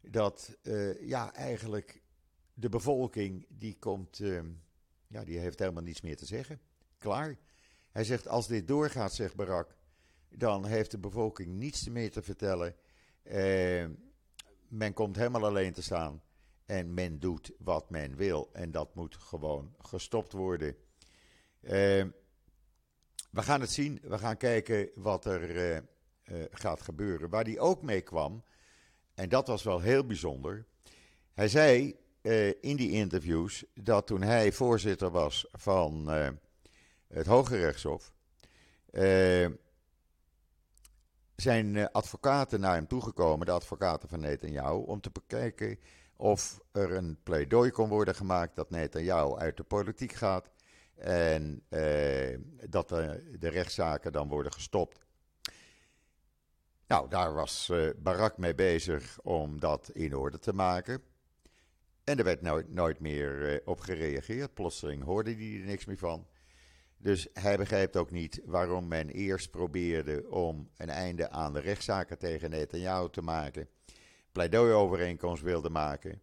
dat 0.00 0.56
ja, 1.00 1.34
eigenlijk 1.34 2.02
de 2.54 2.68
bevolking 2.68 3.46
die 3.48 3.76
komt, 3.78 4.20
ja, 5.06 5.24
die 5.24 5.38
heeft 5.38 5.58
helemaal 5.58 5.82
niets 5.82 6.00
meer 6.00 6.16
te 6.16 6.26
zeggen. 6.26 6.60
Klaar. 6.98 7.38
Hij 7.90 8.04
zegt, 8.04 8.28
als 8.28 8.46
dit 8.46 8.68
doorgaat, 8.68 9.14
zegt 9.14 9.34
Barak, 9.34 9.76
dan 10.28 10.64
heeft 10.66 10.90
de 10.90 10.98
bevolking 10.98 11.52
niets 11.52 11.88
meer 11.88 12.10
te 12.10 12.22
vertellen. 12.22 12.74
men 14.68 14.92
komt 14.92 15.16
helemaal 15.16 15.46
alleen 15.46 15.72
te 15.72 15.82
staan 15.82 16.22
en 16.66 16.94
men 16.94 17.20
doet 17.20 17.52
wat 17.58 17.90
men 17.90 18.16
wil. 18.16 18.50
En 18.52 18.70
dat 18.70 18.94
moet 18.94 19.16
gewoon 19.16 19.74
gestopt 19.78 20.32
worden. 20.32 20.76
We 23.32 23.42
gaan 23.42 23.60
het 23.60 23.70
zien. 23.70 24.00
We 24.02 24.18
gaan 24.18 24.36
kijken 24.36 24.90
wat 24.94 25.24
er 25.24 25.50
uh, 25.50 25.76
uh, 25.76 26.44
gaat 26.50 26.82
gebeuren. 26.82 27.30
Waar 27.30 27.44
hij 27.44 27.58
ook 27.58 27.82
mee 27.82 28.00
kwam, 28.00 28.44
en 29.14 29.28
dat 29.28 29.46
was 29.46 29.62
wel 29.62 29.80
heel 29.80 30.06
bijzonder. 30.06 30.66
Hij 31.32 31.48
zei 31.48 31.96
uh, 32.22 32.48
in 32.48 32.76
die 32.76 32.90
interviews 32.90 33.64
dat 33.74 34.06
toen 34.06 34.22
hij 34.22 34.52
voorzitter 34.52 35.10
was 35.10 35.46
van 35.52 36.08
het 37.08 37.26
Hoge 37.26 37.56
Rechtshof, 37.56 38.12
zijn 41.36 41.92
advocaten 41.92 42.60
naar 42.60 42.74
hem 42.74 42.86
toegekomen, 42.86 43.46
de 43.46 43.52
advocaten 43.52 44.08
van 44.08 44.20
Netanyahu, 44.20 44.82
om 44.84 45.00
te 45.00 45.10
bekijken 45.10 45.78
of 46.16 46.60
er 46.72 46.92
een 46.92 47.18
pleidooi 47.22 47.70
kon 47.70 47.88
worden 47.88 48.14
gemaakt 48.14 48.56
dat 48.56 48.70
Netanyahu 48.70 49.36
uit 49.36 49.56
de 49.56 49.62
politiek 49.62 50.12
gaat 50.12 50.50
en 50.94 51.62
eh, 51.68 52.38
dat 52.68 52.88
de, 52.88 53.36
de, 53.38 53.48
rechtszaken 53.48 54.12
dan 54.12 54.28
worden 54.28 54.52
gestopt. 54.52 55.00
Nou, 56.86 57.08
daar 57.08 57.34
was 57.34 57.68
eh, 57.68 57.88
Barak 57.96 58.38
mee 58.38 58.54
bezig 58.54 59.20
om 59.20 59.60
dat 59.60 59.90
in 59.92 60.16
orde 60.16 60.38
te 60.38 60.52
maken. 60.52 61.02
En 62.04 62.18
er 62.18 62.24
werd 62.24 62.68
nooit, 62.68 63.00
meer 63.00 63.52
eh, 63.52 63.60
op 63.68 63.80
gereageerd. 63.80 64.54
Plotseling 64.54 65.02
hoorde 65.02 65.34
hij 65.34 65.60
er 65.60 65.66
niks 65.66 65.84
meer 65.84 65.98
van. 65.98 66.26
Dus 66.96 67.28
hij 67.32 67.56
begrijpt 67.56 67.96
ook 67.96 68.10
niet 68.10 68.40
waarom 68.44 68.88
men 68.88 69.08
eerst 69.08 69.50
probeerde 69.50 70.30
om 70.30 70.70
een 70.76 70.90
einde 70.90 71.30
aan 71.30 71.52
de 71.52 71.60
rechtszaken 71.60 72.18
tegen 72.18 72.50
Netanyahu 72.50 73.10
te 73.10 73.22
maken. 73.22 73.68
Pleidooi-overeenkomst 74.32 75.42
wilde 75.42 75.70
maken. 75.70 76.22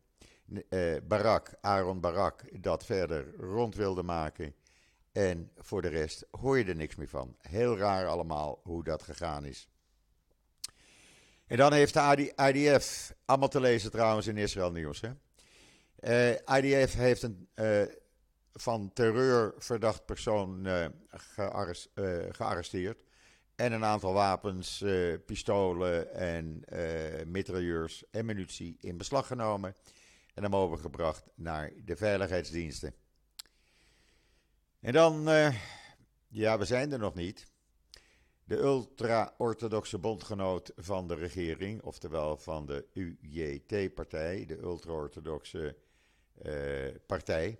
Uh, 0.49 0.95
Barak, 1.07 1.53
Aaron 1.61 1.99
Barak, 1.99 2.61
dat 2.61 2.85
verder 2.85 3.35
rond 3.35 3.75
wilde 3.75 4.03
maken. 4.03 4.55
En 5.11 5.51
voor 5.57 5.81
de 5.81 5.87
rest 5.87 6.25
hoor 6.31 6.57
je 6.57 6.63
er 6.63 6.75
niks 6.75 6.95
meer 6.95 7.09
van. 7.09 7.35
Heel 7.41 7.77
raar 7.77 8.07
allemaal 8.07 8.59
hoe 8.63 8.83
dat 8.83 9.03
gegaan 9.03 9.45
is. 9.45 9.67
En 11.47 11.57
dan 11.57 11.73
heeft 11.73 11.93
de 11.93 12.33
IDF, 12.35 13.13
allemaal 13.25 13.47
te 13.47 13.59
lezen 13.59 13.91
trouwens 13.91 14.27
in 14.27 14.37
Israël 14.37 14.71
Nieuws. 14.71 15.01
Hè? 15.01 15.09
Uh, 15.99 16.29
eh, 16.31 16.63
IDF 16.63 16.93
heeft 16.93 17.23
een 17.23 17.47
uh, 17.55 17.81
van 18.53 18.93
terreur 18.93 19.53
verdacht 19.57 20.05
persoon 20.05 20.67
gearrest, 21.09 21.89
gearresteerd. 22.29 23.03
En 23.55 23.71
een 23.71 23.85
aantal 23.85 24.13
wapens, 24.13 24.83
pistolen 25.25 26.13
en 26.13 26.63
mitrailleurs 27.25 28.03
en 28.11 28.25
munitie 28.25 28.77
in 28.79 28.97
beslag 28.97 29.27
genomen. 29.27 29.75
En 30.39 30.45
hem 30.45 30.55
overgebracht 30.55 31.25
naar 31.35 31.71
de 31.85 31.95
veiligheidsdiensten. 31.95 32.93
En 34.79 34.93
dan, 34.93 35.29
uh, 35.29 35.55
ja, 36.27 36.57
we 36.57 36.65
zijn 36.65 36.91
er 36.91 36.99
nog 36.99 37.15
niet. 37.15 37.51
De 38.43 38.57
ultra-orthodoxe 38.57 39.97
bondgenoot 39.97 40.71
van 40.75 41.07
de 41.07 41.15
regering, 41.15 41.81
oftewel 41.81 42.37
van 42.37 42.65
de 42.65 42.85
UJT-partij, 42.93 44.45
de 44.45 44.57
ultra-orthodoxe 44.57 45.75
uh, 46.45 46.95
partij. 47.05 47.59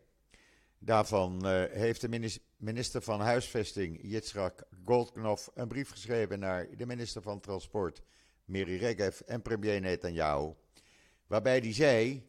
Daarvan 0.77 1.47
uh, 1.47 1.63
heeft 1.71 2.01
de 2.01 2.39
minister 2.57 3.01
van 3.01 3.19
Huisvesting, 3.19 3.99
Yitzhak 4.01 4.63
Goldknopf, 4.85 5.49
een 5.53 5.67
brief 5.67 5.89
geschreven 5.89 6.39
naar 6.39 6.77
de 6.77 6.85
minister 6.85 7.21
van 7.21 7.39
Transport, 7.39 8.01
Miri 8.45 8.77
Regev, 8.77 9.19
en 9.19 9.41
premier 9.41 9.81
Netanyahu. 9.81 10.53
Waarbij 11.27 11.57
hij 11.57 11.73
zei 11.73 12.27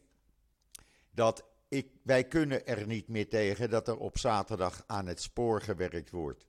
dat 1.11 1.45
ik, 1.67 1.87
wij 2.03 2.23
kunnen 2.23 2.67
er 2.67 2.87
niet 2.87 3.07
meer 3.07 3.29
tegen 3.29 3.69
dat 3.69 3.87
er 3.87 3.97
op 3.97 4.17
zaterdag 4.17 4.83
aan 4.87 5.07
het 5.07 5.21
spoor 5.21 5.61
gewerkt 5.61 6.09
wordt. 6.09 6.45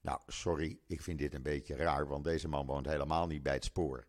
Nou, 0.00 0.20
sorry, 0.26 0.78
ik 0.86 1.02
vind 1.02 1.18
dit 1.18 1.34
een 1.34 1.42
beetje 1.42 1.76
raar, 1.76 2.06
want 2.06 2.24
deze 2.24 2.48
man 2.48 2.66
woont 2.66 2.86
helemaal 2.86 3.26
niet 3.26 3.42
bij 3.42 3.54
het 3.54 3.64
spoor. 3.64 4.06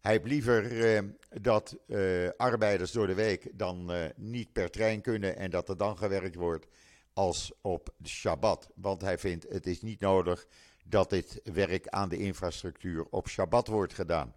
Hij 0.00 0.12
heeft 0.12 0.26
liever 0.26 0.84
eh, 0.94 1.02
dat 1.40 1.76
eh, 1.86 2.28
arbeiders 2.36 2.92
door 2.92 3.06
de 3.06 3.14
week 3.14 3.50
dan 3.52 3.92
eh, 3.92 4.04
niet 4.16 4.52
per 4.52 4.70
trein 4.70 5.00
kunnen 5.00 5.36
en 5.36 5.50
dat 5.50 5.68
er 5.68 5.76
dan 5.76 5.98
gewerkt 5.98 6.34
wordt 6.34 6.66
als 7.12 7.52
op 7.60 7.94
Shabbat. 8.04 8.70
Want 8.74 9.00
hij 9.00 9.18
vindt 9.18 9.46
het 9.48 9.66
is 9.66 9.82
niet 9.82 10.00
nodig 10.00 10.46
dat 10.84 11.10
dit 11.10 11.40
werk 11.44 11.88
aan 11.88 12.08
de 12.08 12.18
infrastructuur 12.18 13.04
op 13.10 13.28
Shabbat 13.28 13.68
wordt 13.68 13.94
gedaan. 13.94 14.34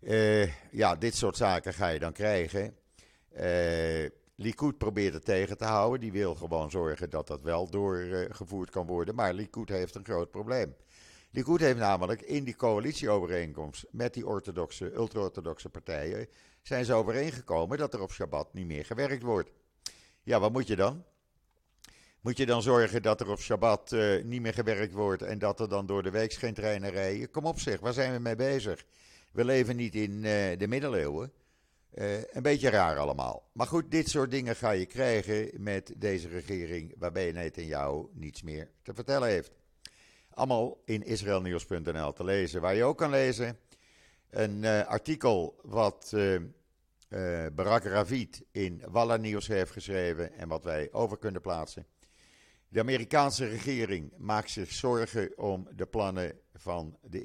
Uh, 0.00 0.72
ja, 0.72 0.96
dit 0.96 1.14
soort 1.14 1.36
zaken 1.36 1.74
ga 1.74 1.88
je 1.88 1.98
dan 1.98 2.12
krijgen. 2.12 2.76
Uh, 3.40 4.08
Likud 4.34 4.78
probeert 4.78 5.14
het 5.14 5.24
tegen 5.24 5.56
te 5.56 5.64
houden. 5.64 6.00
Die 6.00 6.12
wil 6.12 6.34
gewoon 6.34 6.70
zorgen 6.70 7.10
dat 7.10 7.26
dat 7.26 7.42
wel 7.42 7.70
doorgevoerd 7.70 8.70
kan 8.70 8.86
worden. 8.86 9.14
Maar 9.14 9.34
Likud 9.34 9.68
heeft 9.68 9.94
een 9.94 10.04
groot 10.04 10.30
probleem. 10.30 10.74
Likud 11.30 11.60
heeft 11.60 11.78
namelijk 11.78 12.22
in 12.22 12.44
die 12.44 12.56
coalitieovereenkomst 12.56 13.86
met 13.90 14.14
die 14.14 14.26
orthodoxe, 14.26 14.94
ultra-orthodoxe 14.94 15.68
partijen. 15.68 16.28
zijn 16.62 16.84
ze 16.84 16.92
overeengekomen 16.92 17.78
dat 17.78 17.94
er 17.94 18.00
op 18.00 18.12
Shabbat 18.12 18.52
niet 18.52 18.66
meer 18.66 18.84
gewerkt 18.84 19.22
wordt. 19.22 19.50
Ja, 20.22 20.40
wat 20.40 20.52
moet 20.52 20.66
je 20.66 20.76
dan? 20.76 21.04
Moet 22.20 22.36
je 22.36 22.46
dan 22.46 22.62
zorgen 22.62 23.02
dat 23.02 23.20
er 23.20 23.30
op 23.30 23.40
Shabbat 23.40 23.92
uh, 23.92 24.24
niet 24.24 24.40
meer 24.40 24.54
gewerkt 24.54 24.92
wordt 24.92 25.22
en 25.22 25.38
dat 25.38 25.60
er 25.60 25.68
dan 25.68 25.86
door 25.86 26.02
de 26.02 26.10
week 26.10 26.32
geen 26.32 26.54
treinen 26.54 26.90
rijden? 26.90 27.30
Kom 27.30 27.44
op 27.44 27.60
zeg, 27.60 27.80
waar 27.80 27.92
zijn 27.92 28.12
we 28.12 28.18
mee 28.18 28.36
bezig? 28.36 28.84
We 29.32 29.44
leven 29.44 29.76
niet 29.76 29.94
in 29.94 30.10
uh, 30.10 30.22
de 30.58 30.66
middeleeuwen. 30.68 31.32
Uh, 31.98 32.22
een 32.32 32.42
beetje 32.42 32.68
raar 32.68 32.98
allemaal. 32.98 33.50
Maar 33.52 33.66
goed, 33.66 33.90
dit 33.90 34.08
soort 34.08 34.30
dingen 34.30 34.56
ga 34.56 34.70
je 34.70 34.86
krijgen 34.86 35.62
met 35.62 35.92
deze 35.96 36.28
regering 36.28 36.94
waarbij 36.98 37.50
jou 37.54 38.08
niets 38.12 38.42
meer 38.42 38.70
te 38.82 38.94
vertellen 38.94 39.28
heeft. 39.28 39.52
Allemaal 40.30 40.82
in 40.84 41.02
israelnieuws.nl 41.02 42.12
te 42.12 42.24
lezen. 42.24 42.60
Waar 42.60 42.74
je 42.74 42.84
ook 42.84 42.98
kan 42.98 43.10
lezen 43.10 43.58
een 44.30 44.64
artikel 44.64 45.60
wat 45.62 46.16
Barak 47.54 47.84
Ravid 47.84 48.42
in 48.50 48.82
Walla 48.88 49.16
Nieuws 49.16 49.46
heeft 49.46 49.70
geschreven 49.70 50.32
en 50.32 50.48
wat 50.48 50.64
wij 50.64 50.88
over 50.92 51.18
kunnen 51.18 51.40
plaatsen. 51.40 51.86
De 52.68 52.80
Amerikaanse 52.80 53.48
regering 53.48 54.12
maakt 54.16 54.50
zich 54.50 54.72
zorgen 54.72 55.38
om 55.38 55.68
de 55.74 55.86
plannen 55.86 56.38
van 56.54 56.98
de 57.02 57.22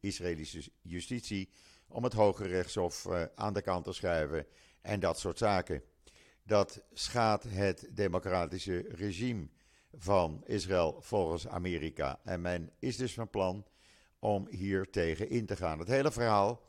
Israëlische 0.00 0.70
justitie 0.82 1.48
om 1.92 2.04
het 2.04 2.12
Hoge 2.12 2.46
Rechtshof 2.46 3.04
uh, 3.04 3.22
aan 3.34 3.52
de 3.52 3.62
kant 3.62 3.84
te 3.84 3.92
schuiven 3.92 4.46
en 4.80 5.00
dat 5.00 5.18
soort 5.18 5.38
zaken. 5.38 5.82
Dat 6.42 6.82
schaadt 6.92 7.44
het 7.48 7.88
democratische 7.90 8.84
regime 8.88 9.48
van 9.92 10.42
Israël 10.46 10.96
volgens 11.00 11.48
Amerika. 11.48 12.20
En 12.24 12.40
men 12.40 12.70
is 12.78 12.96
dus 12.96 13.14
van 13.14 13.30
plan 13.30 13.66
om 14.18 14.46
hier 14.50 14.90
tegen 14.90 15.30
in 15.30 15.46
te 15.46 15.56
gaan. 15.56 15.78
Het 15.78 15.88
hele 15.88 16.12
verhaal 16.12 16.62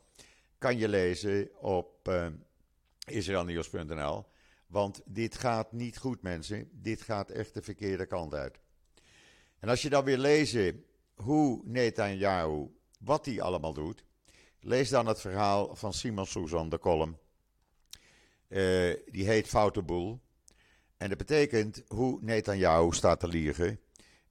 kan 0.58 0.78
je 0.78 0.88
lezen 0.88 1.50
op 1.60 2.08
uh, 2.08 2.26
israelnieuws.nl. 3.06 4.26
Want 4.66 5.02
dit 5.04 5.34
gaat 5.34 5.72
niet 5.72 5.98
goed, 5.98 6.22
mensen. 6.22 6.68
Dit 6.72 7.02
gaat 7.02 7.30
echt 7.30 7.54
de 7.54 7.62
verkeerde 7.62 8.06
kant 8.06 8.34
uit. 8.34 8.60
En 9.58 9.68
als 9.68 9.82
je 9.82 9.88
dan 9.88 10.04
weer 10.04 10.18
lezen 10.18 10.84
hoe 11.14 11.60
Netanyahu, 11.64 12.66
wat 13.00 13.26
hij 13.26 13.40
allemaal 13.40 13.72
doet, 13.72 14.04
lees 14.64 14.88
dan 14.88 15.06
het 15.06 15.20
verhaal 15.20 15.76
van 15.76 15.92
Simon 15.92 16.26
Susan, 16.26 16.68
de 16.68 16.78
column. 16.78 17.16
Uh, 18.48 18.94
die 19.10 19.26
heet 19.26 19.48
Foute 19.48 19.82
Boel. 19.82 20.20
En 20.96 21.08
dat 21.08 21.18
betekent 21.18 21.82
hoe 21.88 22.18
Netanyahu 22.20 22.92
staat 22.92 23.20
te 23.20 23.28
liegen. 23.28 23.80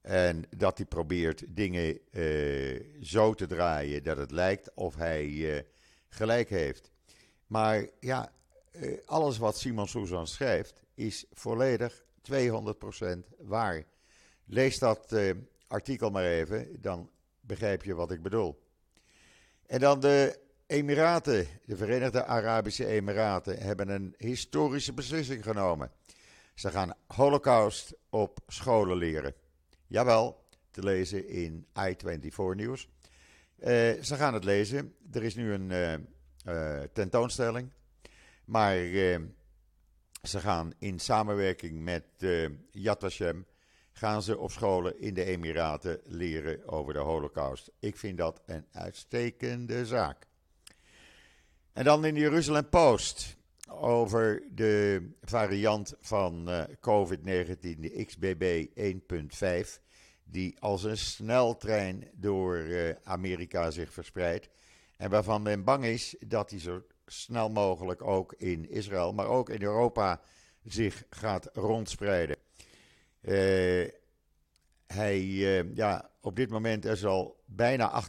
En 0.00 0.44
dat 0.56 0.76
hij 0.76 0.86
probeert 0.86 1.44
dingen 1.48 1.98
uh, 2.10 2.80
zo 3.02 3.34
te 3.34 3.46
draaien 3.46 4.02
dat 4.02 4.16
het 4.16 4.30
lijkt 4.30 4.74
of 4.74 4.94
hij 4.94 5.26
uh, 5.26 5.60
gelijk 6.08 6.48
heeft. 6.48 6.90
Maar 7.46 7.88
ja, 8.00 8.32
alles 9.04 9.38
wat 9.38 9.58
Simon 9.58 9.88
Susan 9.88 10.26
schrijft 10.26 10.82
is 10.94 11.24
volledig 11.32 12.04
200% 12.32 12.34
waar. 13.38 13.84
Lees 14.44 14.78
dat 14.78 15.14
artikel 15.66 16.10
maar 16.10 16.24
even, 16.24 16.80
dan 16.80 17.10
begrijp 17.40 17.84
je 17.84 17.94
wat 17.94 18.10
ik 18.10 18.22
bedoel. 18.22 18.63
En 19.74 19.80
dan 19.80 20.00
de 20.00 20.38
Emiraten, 20.66 21.46
de 21.64 21.76
Verenigde 21.76 22.24
Arabische 22.24 22.86
Emiraten, 22.86 23.58
hebben 23.58 23.88
een 23.88 24.14
historische 24.18 24.92
beslissing 24.92 25.42
genomen. 25.42 25.90
Ze 26.54 26.70
gaan 26.70 26.94
Holocaust 27.06 27.94
op 28.10 28.38
scholen 28.46 28.96
leren. 28.96 29.34
Jawel, 29.86 30.46
te 30.70 30.82
lezen 30.82 31.28
in 31.28 31.66
I24 31.80 32.56
Nieuws. 32.56 32.88
Uh, 33.58 33.68
ze 34.02 34.14
gaan 34.16 34.34
het 34.34 34.44
lezen. 34.44 34.94
Er 35.12 35.22
is 35.22 35.34
nu 35.34 35.52
een 35.52 36.08
tentoonstelling 36.92 37.72
maar 38.44 38.76
ze 40.22 40.40
gaan 40.40 40.72
in 40.78 40.98
samenwerking 40.98 41.80
met 41.80 42.04
Yad 42.70 43.00
Vashem, 43.00 43.46
gaan 43.96 44.22
ze 44.22 44.38
op 44.38 44.50
scholen 44.50 45.00
in 45.00 45.14
de 45.14 45.24
Emiraten 45.24 46.00
leren 46.04 46.68
over 46.68 46.92
de 46.92 46.98
Holocaust. 46.98 47.70
Ik 47.78 47.96
vind 47.96 48.18
dat 48.18 48.42
een 48.46 48.66
uitstekende 48.72 49.86
zaak. 49.86 50.26
En 51.72 51.84
dan 51.84 52.04
in 52.04 52.14
de 52.14 52.20
Jeruzalem 52.20 52.68
Post 52.68 53.36
over 53.70 54.42
de 54.50 55.10
variant 55.22 55.94
van 56.00 56.48
uh, 56.48 56.62
COVID-19, 56.62 57.60
de 57.60 58.04
XBB 58.06 58.66
1.5, 59.66 59.82
die 60.24 60.60
als 60.60 60.82
een 60.82 60.96
sneltrein 60.96 62.08
door 62.14 62.56
uh, 62.56 62.90
Amerika 63.04 63.70
zich 63.70 63.92
verspreidt. 63.92 64.48
En 64.96 65.10
waarvan 65.10 65.42
men 65.42 65.64
bang 65.64 65.84
is 65.84 66.16
dat 66.26 66.48
die 66.48 66.60
zo 66.60 66.82
snel 67.06 67.50
mogelijk 67.50 68.02
ook 68.02 68.32
in 68.32 68.70
Israël, 68.70 69.12
maar 69.12 69.26
ook 69.26 69.50
in 69.50 69.62
Europa 69.62 70.20
zich 70.64 71.04
gaat 71.10 71.48
rondspreiden. 71.52 72.36
Uh, 73.24 73.88
hij, 74.86 75.20
uh, 75.20 75.74
ja, 75.74 76.10
op 76.20 76.36
dit 76.36 76.50
moment 76.50 76.84
is 76.84 77.04
al 77.04 77.42
bijna 77.46 78.02
28% 78.02 78.06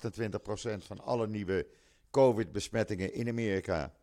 van 0.77 0.99
alle 0.99 1.27
nieuwe 1.27 1.67
COVID-besmettingen 2.11 3.13
in 3.13 3.27
Amerika 3.27 3.93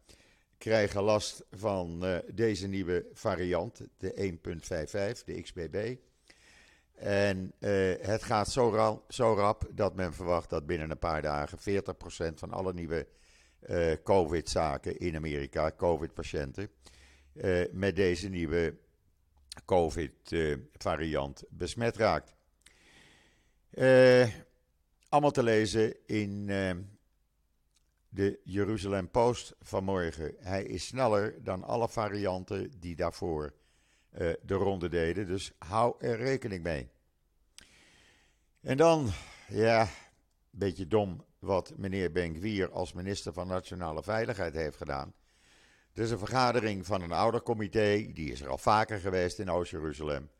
krijgen 0.58 1.02
last 1.02 1.44
van 1.50 2.04
uh, 2.04 2.18
deze 2.34 2.66
nieuwe 2.66 3.06
variant, 3.12 3.80
de 3.98 4.38
1.55, 5.18 5.24
de 5.24 5.42
XBB. 5.42 5.96
En 6.94 7.52
het 8.00 8.22
gaat 8.22 8.48
zo, 8.48 9.04
zo 9.08 9.34
rap 9.34 9.70
dat 9.74 9.94
men 9.94 10.14
verwacht 10.14 10.50
dat 10.50 10.66
binnen 10.66 10.90
een 10.90 10.98
paar 10.98 11.22
dagen 11.22 11.58
40% 11.58 11.62
van 12.34 12.50
alle 12.50 12.72
nieuwe 12.72 13.06
COVID-zaken 14.04 14.98
in 14.98 15.16
Amerika, 15.16 15.72
COVID-patiënten, 15.76 16.70
met 17.72 17.96
deze 17.96 18.28
nieuwe 18.28 18.74
COVID-variant 19.64 21.44
besmet 21.50 21.96
raakt. 21.96 22.34
Uh, 23.70 24.28
allemaal 25.08 25.30
te 25.30 25.42
lezen 25.42 26.06
in 26.06 26.46
de 28.08 28.40
Jeruzalem 28.44 29.10
Post 29.10 29.54
vanmorgen. 29.60 30.34
Hij 30.38 30.64
is 30.64 30.86
sneller 30.86 31.44
dan 31.44 31.62
alle 31.62 31.88
varianten 31.88 32.80
die 32.80 32.96
daarvoor 32.96 33.54
de 34.42 34.54
ronde 34.54 34.88
deden, 34.88 35.26
dus 35.26 35.52
hou 35.58 35.94
er 35.98 36.16
rekening 36.16 36.62
mee. 36.62 36.88
En 38.60 38.76
dan, 38.76 39.10
ja, 39.48 39.88
beetje 40.50 40.86
dom 40.86 41.24
wat 41.38 41.72
meneer 41.76 42.12
Benkwier 42.12 42.70
als 42.70 42.92
minister 42.92 43.32
van 43.32 43.46
Nationale 43.46 44.02
Veiligheid 44.02 44.54
heeft 44.54 44.76
gedaan. 44.76 45.14
Er 45.94 46.02
is 46.02 46.10
een 46.10 46.18
vergadering 46.18 46.86
van 46.86 47.02
een 47.02 47.12
oudercomité, 47.12 48.10
die 48.12 48.32
is 48.32 48.40
er 48.40 48.48
al 48.48 48.58
vaker 48.58 48.98
geweest 48.98 49.38
in 49.38 49.50
Oost-Jeruzalem. 49.50 50.30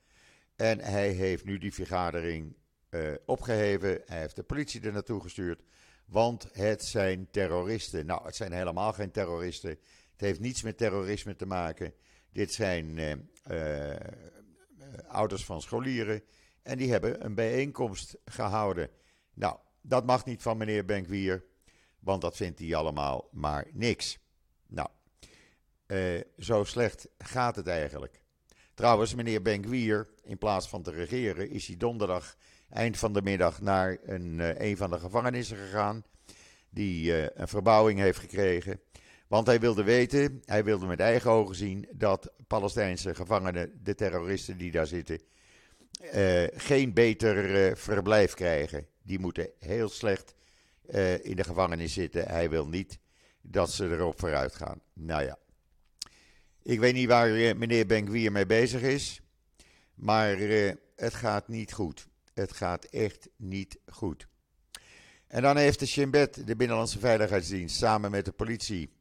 En 0.56 0.80
hij 0.80 1.08
heeft 1.08 1.44
nu 1.44 1.58
die 1.58 1.74
vergadering 1.74 2.56
uh, 2.90 3.12
opgeheven. 3.26 4.02
Hij 4.06 4.18
heeft 4.18 4.36
de 4.36 4.42
politie 4.42 4.80
er 4.80 4.92
naartoe 4.92 5.20
gestuurd, 5.20 5.62
want 6.06 6.48
het 6.52 6.84
zijn 6.84 7.30
terroristen. 7.30 8.06
Nou, 8.06 8.24
het 8.24 8.36
zijn 8.36 8.52
helemaal 8.52 8.92
geen 8.92 9.10
terroristen. 9.10 9.70
Het 10.12 10.20
heeft 10.20 10.40
niets 10.40 10.62
met 10.62 10.76
terrorisme 10.76 11.36
te 11.36 11.46
maken. 11.46 11.94
Dit 12.32 12.52
zijn 12.52 12.96
uh, 12.96 13.12
uh, 13.50 13.96
ouders 15.08 15.44
van 15.44 15.62
scholieren 15.62 16.22
en 16.62 16.78
die 16.78 16.90
hebben 16.90 17.24
een 17.24 17.34
bijeenkomst 17.34 18.16
gehouden. 18.24 18.90
Nou, 19.34 19.56
dat 19.80 20.06
mag 20.06 20.24
niet 20.24 20.42
van 20.42 20.56
meneer 20.56 20.84
Benkwier, 20.84 21.44
want 21.98 22.20
dat 22.20 22.36
vindt 22.36 22.58
hij 22.58 22.74
allemaal 22.74 23.28
maar 23.32 23.66
niks. 23.72 24.21
Uh, 25.92 26.20
zo 26.38 26.64
slecht 26.64 27.08
gaat 27.18 27.56
het 27.56 27.66
eigenlijk. 27.66 28.22
Trouwens, 28.74 29.14
meneer 29.14 29.42
Benkwier, 29.42 30.08
in 30.24 30.38
plaats 30.38 30.68
van 30.68 30.82
te 30.82 30.90
regeren, 30.90 31.50
is 31.50 31.66
hij 31.66 31.76
donderdag 31.76 32.36
eind 32.70 32.98
van 32.98 33.12
de 33.12 33.22
middag 33.22 33.60
naar 33.60 33.98
een, 34.04 34.38
uh, 34.38 34.60
een 34.60 34.76
van 34.76 34.90
de 34.90 34.98
gevangenissen 34.98 35.56
gegaan. 35.56 36.04
Die 36.70 37.12
uh, 37.12 37.26
een 37.34 37.48
verbouwing 37.48 37.98
heeft 37.98 38.18
gekregen. 38.18 38.80
Want 39.26 39.46
hij 39.46 39.60
wilde 39.60 39.82
weten, 39.82 40.42
hij 40.44 40.64
wilde 40.64 40.86
met 40.86 41.00
eigen 41.00 41.30
ogen 41.30 41.54
zien 41.54 41.88
dat 41.92 42.32
Palestijnse 42.46 43.14
gevangenen, 43.14 43.80
de 43.82 43.94
terroristen 43.94 44.58
die 44.58 44.70
daar 44.70 44.86
zitten, 44.86 45.20
geen 46.54 46.92
beter 46.92 47.76
verblijf 47.76 48.34
krijgen 48.34 48.86
die 49.02 49.18
moeten 49.18 49.50
heel 49.58 49.88
slecht 49.88 50.34
in 51.22 51.36
de 51.36 51.44
gevangenis 51.44 51.92
zitten. 51.92 52.28
Hij 52.28 52.50
wil 52.50 52.68
niet 52.68 52.98
dat 53.40 53.70
ze 53.70 53.90
erop 53.90 54.20
vooruit 54.20 54.54
gaan. 54.54 54.80
Nou 54.92 55.22
ja. 55.22 55.38
Ik 56.62 56.80
weet 56.80 56.94
niet 56.94 57.08
waar 57.08 57.30
uh, 57.30 57.54
meneer 57.54 57.86
Benkwier 57.86 58.32
mee 58.32 58.46
bezig 58.46 58.82
is. 58.82 59.20
Maar 59.94 60.38
uh, 60.38 60.72
het 60.96 61.14
gaat 61.14 61.48
niet 61.48 61.72
goed. 61.72 62.06
Het 62.34 62.52
gaat 62.52 62.84
echt 62.84 63.28
niet 63.36 63.78
goed. 63.86 64.28
En 65.26 65.42
dan 65.42 65.56
heeft 65.56 65.78
de 65.78 65.86
Shin 65.86 66.10
Bet, 66.10 66.46
de 66.46 66.56
Binnenlandse 66.56 66.98
Veiligheidsdienst, 66.98 67.76
samen 67.76 68.10
met 68.10 68.24
de 68.24 68.32
politie 68.32 68.92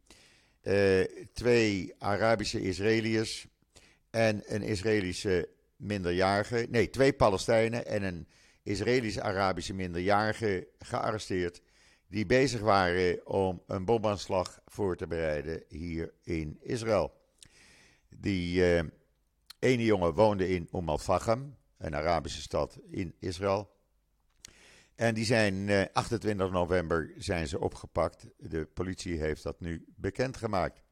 uh, 0.64 1.04
twee 1.34 1.94
Arabische 1.98 2.62
Israëliërs 2.62 3.48
en 4.10 4.44
een 4.46 4.62
Israëlische 4.62 5.50
minderjarige, 5.76 6.68
nee, 6.70 6.90
twee 6.90 7.14
Palestijnen 7.14 7.86
en 7.86 8.04
een 8.04 8.28
Israëlisch-Arabische 8.64 9.74
minderjarige 9.74 10.68
gearresteerd. 10.80 11.62
Die 12.08 12.26
bezig 12.26 12.62
waren 12.62 13.28
om 13.28 13.62
een 13.68 13.86
bomaanslag 13.86 14.60
voor 14.66 14.96
te 14.98 15.08
bereiden 15.08 15.64
hier 15.68 16.14
in 16.24 16.58
Israël. 16.62 17.21
Die 18.18 18.76
uh, 18.76 18.82
ene 19.60 19.84
jongen 19.84 20.14
woonde 20.14 20.50
in 20.50 20.70
Umm 20.74 20.90
al-Faham, 20.90 21.56
een 21.78 21.96
Arabische 21.96 22.42
stad 22.42 22.80
in 22.90 23.16
Israël. 23.20 23.72
En 24.96 25.14
die 25.14 25.26
zijn 25.26 25.68
uh, 25.68 25.84
28 25.94 26.52
november 26.52 27.14
zijn 27.18 27.48
ze 27.48 27.60
opgepakt. 27.60 28.28
De 28.38 28.66
politie 28.66 29.20
heeft 29.20 29.44
dat 29.44 29.60
nu 29.60 29.86
bekendgemaakt. 29.96 30.84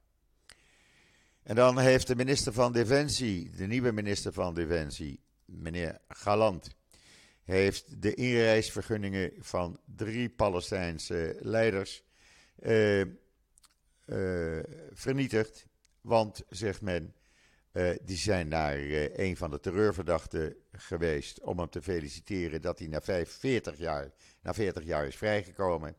En 1.44 1.56
dan 1.56 1.80
heeft 1.80 2.08
de 2.08 2.16
minister 2.16 2.54
van 2.54 2.72
Defensie, 2.72 3.50
de 3.50 3.66
nieuwe 3.66 3.92
minister 3.92 4.34
van 4.34 4.54
Defensie, 4.54 5.20
meneer 5.46 5.98
Galant, 6.08 6.70
heeft 7.44 8.02
de 8.02 8.14
inreisvergunningen 8.14 9.32
van 9.40 9.80
drie 9.96 10.30
Palestijnse 10.30 11.38
leiders 11.40 12.04
uh, 12.62 13.06
vernietigd. 14.94 15.68
Want, 16.10 16.44
zegt 16.50 16.82
men, 16.82 17.14
uh, 17.74 17.90
die 18.02 18.18
zijn 18.18 18.48
naar 18.48 18.78
een 19.14 19.38
van 19.38 19.52
de 19.52 19.60
terreurverdachten 19.60 20.56
geweest 20.72 21.42
om 21.42 21.60
hem 21.60 21.70
te 21.70 21.82
feliciteren 21.82 22.62
dat 22.62 22.80
hij 22.80 22.88
na 22.88 23.02
40 23.26 23.78
jaar, 23.78 24.12
na 24.42 24.54
40 24.54 24.84
jaar 24.84 25.08
is 25.08 25.16
vrijgekomen. 25.16 25.96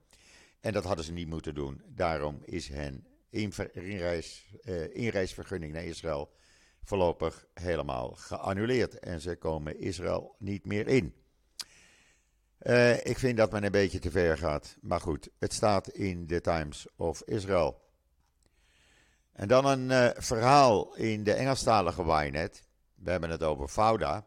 En 0.60 0.72
dat 0.72 0.84
hadden 0.84 1.04
ze 1.04 1.12
niet 1.12 1.28
moeten 1.28 1.54
doen. 1.54 1.82
Daarom 1.86 2.40
is 2.44 2.68
hen 2.68 3.06
inreis, 3.30 4.54
inreisvergunning 4.92 5.72
naar 5.72 5.84
Israël 5.84 6.30
voorlopig 6.82 7.46
helemaal 7.54 8.10
geannuleerd. 8.10 8.98
En 8.98 9.20
ze 9.20 9.36
komen 9.36 9.80
Israël 9.80 10.34
niet 10.38 10.66
meer 10.66 10.88
in. 10.88 11.14
Ik 13.02 13.18
vind 13.18 13.36
dat 13.36 13.52
men 13.52 13.64
een 13.64 13.70
beetje 13.70 13.98
te 13.98 14.10
ver 14.10 14.38
gaat. 14.38 14.76
Maar 14.80 15.00
goed, 15.00 15.28
het 15.38 15.52
staat 15.52 15.88
in 15.88 16.26
the 16.26 16.40
Times 16.40 16.86
of 16.96 17.22
Israel. 17.24 17.89
En 19.40 19.48
dan 19.48 19.66
een 19.66 19.90
uh, 19.90 20.08
verhaal 20.16 20.96
in 20.96 21.24
de 21.24 21.32
Engelstalige 21.32 22.04
Wynet. 22.04 22.62
We 22.94 23.10
hebben 23.10 23.30
het 23.30 23.42
over 23.42 23.68
Fauda. 23.68 24.26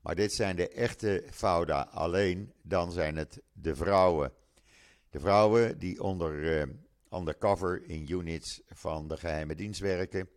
Maar 0.00 0.14
dit 0.14 0.32
zijn 0.32 0.56
de 0.56 0.68
echte 0.68 1.24
Fauda 1.30 1.88
alleen. 1.90 2.52
Dan 2.62 2.92
zijn 2.92 3.16
het 3.16 3.42
de 3.52 3.76
vrouwen. 3.76 4.32
De 5.10 5.20
vrouwen 5.20 5.78
die 5.78 6.02
onder 6.02 6.34
uh, 6.34 6.62
undercover 7.18 7.82
in 7.88 8.10
units 8.12 8.60
van 8.66 9.08
de 9.08 9.16
geheime 9.16 9.54
dienst 9.54 9.80
werken. 9.80 10.28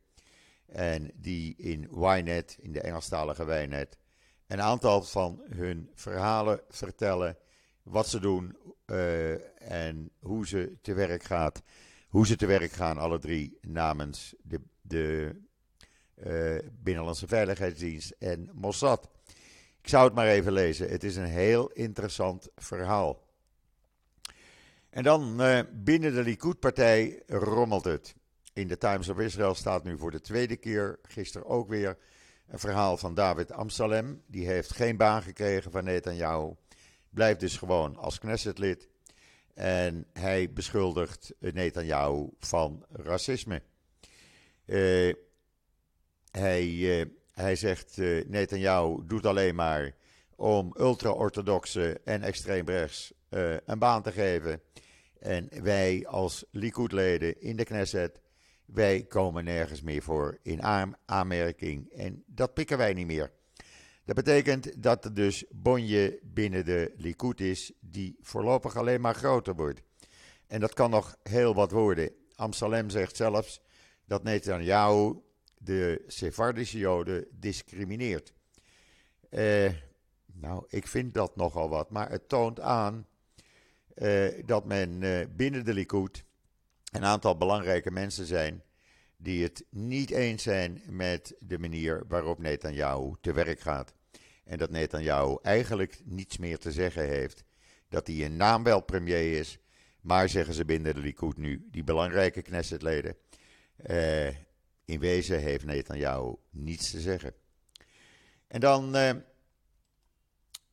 En 0.65 1.11
die 1.15 1.55
in 1.57 1.87
Wynet, 1.91 2.57
in 2.59 2.71
de 2.71 2.81
Engelstalige 2.81 3.45
Wynet, 3.45 3.97
een 4.47 4.61
aantal 4.61 5.01
van 5.01 5.41
hun 5.49 5.91
verhalen 5.93 6.61
vertellen. 6.69 7.37
Wat 7.83 8.07
ze 8.07 8.19
doen 8.19 8.57
uh, 8.85 9.81
en 9.81 10.11
hoe 10.19 10.47
ze 10.47 10.77
te 10.81 10.93
werk 10.93 11.23
gaat. 11.23 11.63
Hoe 12.15 12.27
ze 12.27 12.35
te 12.35 12.45
werk 12.45 12.71
gaan, 12.71 12.97
alle 12.97 13.19
drie, 13.19 13.57
namens 13.61 14.35
de, 14.41 14.61
de 14.81 15.35
uh, 16.25 16.69
Binnenlandse 16.71 17.27
Veiligheidsdienst 17.27 18.15
en 18.19 18.49
Mossad. 18.53 19.09
Ik 19.81 19.89
zou 19.89 20.05
het 20.05 20.13
maar 20.13 20.27
even 20.27 20.51
lezen. 20.51 20.89
Het 20.89 21.03
is 21.03 21.15
een 21.15 21.25
heel 21.25 21.71
interessant 21.71 22.49
verhaal. 22.55 23.27
En 24.89 25.03
dan 25.03 25.41
uh, 25.41 25.59
binnen 25.73 26.13
de 26.13 26.23
Likud-partij 26.23 27.23
rommelt 27.27 27.85
het. 27.85 28.15
In 28.53 28.67
de 28.67 28.77
Times 28.77 29.09
of 29.09 29.19
Israel 29.19 29.55
staat 29.55 29.83
nu 29.83 29.97
voor 29.97 30.11
de 30.11 30.21
tweede 30.21 30.57
keer, 30.57 30.99
gisteren 31.01 31.47
ook 31.47 31.69
weer, 31.69 31.97
een 32.47 32.59
verhaal 32.59 32.97
van 32.97 33.13
David 33.13 33.51
Amsalem. 33.51 34.21
Die 34.27 34.47
heeft 34.47 34.73
geen 34.73 34.97
baan 34.97 35.21
gekregen 35.21 35.71
van 35.71 35.83
Netanyahu. 35.83 36.53
Blijft 37.09 37.39
dus 37.39 37.57
gewoon 37.57 37.97
als 37.97 38.19
Knessetlid. 38.19 38.89
En 39.55 40.05
hij 40.13 40.53
beschuldigt 40.53 41.33
Netanyahu 41.39 42.29
van 42.39 42.85
racisme. 42.91 43.61
Uh, 44.65 45.13
hij, 46.31 46.67
uh, 46.67 47.05
hij 47.31 47.55
zegt 47.55 47.97
uh, 47.97 48.25
Netanyahu 48.27 49.03
doet 49.05 49.25
alleen 49.25 49.55
maar 49.55 49.95
om 50.35 50.75
ultra-orthodoxe 50.77 52.01
en 52.03 52.21
extreemrechts 52.21 53.13
een 53.65 53.79
baan 53.79 54.01
te 54.01 54.11
geven. 54.11 54.61
En 55.19 55.49
wij 55.63 56.07
als 56.07 56.45
Likud-leden 56.51 57.41
in 57.41 57.55
de 57.55 57.63
Knesset 57.63 58.21
wij 58.65 59.03
komen 59.03 59.43
nergens 59.43 59.81
meer 59.81 60.01
voor 60.01 60.37
in 60.41 60.63
aanmerking 61.05 61.91
en 61.91 62.23
dat 62.27 62.53
pikken 62.53 62.77
wij 62.77 62.93
niet 62.93 63.07
meer. 63.07 63.31
Dat 64.05 64.15
betekent 64.15 64.83
dat 64.83 65.05
er 65.05 65.13
dus 65.13 65.45
bonje 65.49 66.19
binnen 66.23 66.65
de 66.65 66.93
Likud 66.97 67.39
is 67.39 67.71
die 67.79 68.17
voorlopig 68.21 68.75
alleen 68.75 69.01
maar 69.01 69.15
groter 69.15 69.55
wordt. 69.55 69.81
En 70.47 70.59
dat 70.59 70.73
kan 70.73 70.89
nog 70.89 71.15
heel 71.23 71.53
wat 71.53 71.71
worden. 71.71 72.11
Amsterdam 72.35 72.89
zegt 72.89 73.15
zelfs 73.15 73.61
dat 74.05 74.23
Netanyahu 74.23 75.13
de 75.57 76.03
Sephardische 76.07 76.77
Joden 76.77 77.27
discrimineert. 77.31 78.33
Eh, 79.29 79.71
nou, 80.25 80.65
ik 80.67 80.87
vind 80.87 81.13
dat 81.13 81.35
nogal 81.35 81.69
wat, 81.69 81.89
maar 81.89 82.09
het 82.09 82.29
toont 82.29 82.59
aan 82.59 83.07
eh, 83.93 84.45
dat 84.45 84.65
men 84.65 85.03
eh, 85.03 85.27
binnen 85.35 85.65
de 85.65 85.73
Likud 85.73 86.25
een 86.91 87.05
aantal 87.05 87.37
belangrijke 87.37 87.91
mensen 87.91 88.25
zijn 88.25 88.63
die 89.25 89.43
het 89.43 89.65
niet 89.69 90.11
eens 90.11 90.43
zijn 90.43 90.81
met 90.89 91.35
de 91.39 91.59
manier 91.59 92.03
waarop 92.07 92.39
Netanyahu 92.39 93.13
te 93.21 93.33
werk 93.33 93.59
gaat. 93.59 93.93
En 94.43 94.57
dat 94.57 94.69
Netanyahu 94.69 95.37
eigenlijk 95.41 96.01
niets 96.03 96.37
meer 96.37 96.57
te 96.57 96.71
zeggen 96.71 97.07
heeft. 97.07 97.43
Dat 97.89 98.07
hij 98.07 98.15
in 98.15 98.35
naam 98.35 98.63
wel 98.63 98.81
premier 98.81 99.39
is, 99.39 99.59
maar 100.01 100.29
zeggen 100.29 100.53
ze 100.53 100.65
binnen 100.65 100.93
de 100.93 100.99
Likud 100.99 101.37
nu, 101.37 101.67
die 101.71 101.83
belangrijke 101.83 102.41
Knessetleden. 102.41 103.15
Uh, 103.89 104.27
in 104.85 104.99
wezen 104.99 105.39
heeft 105.39 105.65
Netanyahu 105.65 106.35
niets 106.49 106.91
te 106.91 106.99
zeggen. 106.99 107.33
En 108.47 108.59
dan 108.59 108.95
uh, 108.95 109.11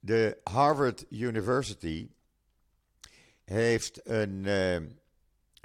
de 0.01 0.39
Harvard 0.45 1.05
University 1.09 2.11
heeft 3.45 4.01
een 4.09 4.45
uh, 4.45 4.77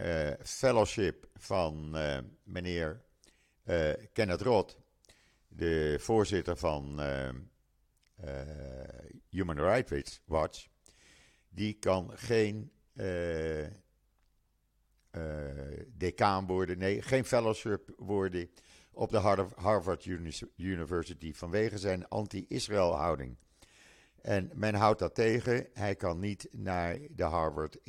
uh, 0.02 0.32
fellowship 0.44 1.30
van 1.34 1.98
uh, 1.98 2.18
meneer 2.44 3.02
uh, 3.66 3.92
Kenneth 4.14 4.42
Roth, 4.42 4.78
de 5.48 5.98
voorzitter 6.00 6.58
van 6.58 7.02
Human 9.30 9.60
Rights 9.60 10.22
Watch, 10.26 10.68
die 11.50 11.74
kan 11.74 12.12
geen 12.16 12.72
decaan 15.88 16.46
worden, 16.48 16.78
nee, 16.78 17.02
geen 17.02 17.26
fellowship 17.26 17.94
worden 17.98 18.50
op 18.92 19.12
de 19.12 19.18
Harvard 19.56 20.06
University 20.56 21.34
vanwege 21.34 21.78
zijn 21.78 22.08
anti-Israël 22.08 22.96
houding. 22.96 23.38
En 24.22 24.52
men 24.54 24.76
houdt 24.76 25.00
dat 25.00 25.16
tegen. 25.16 25.68
Hij 25.74 25.96
kan 25.96 26.20
niet 26.20 26.48
naar 26.52 27.00
de 27.10 27.24
Harvard 27.24 27.80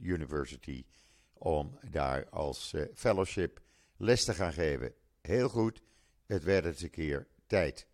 University 0.00 0.84
om 1.38 1.78
daar 1.90 2.28
als 2.30 2.72
uh, 2.72 2.84
fellowship 2.94 3.60
les 3.96 4.24
te 4.24 4.34
gaan 4.34 4.52
geven. 4.52 4.94
Heel 5.20 5.48
goed, 5.48 5.82
het 6.26 6.44
werd 6.44 6.64
eens 6.64 6.82
een 6.82 6.90
keer 6.90 7.26
tijd. 7.46 7.86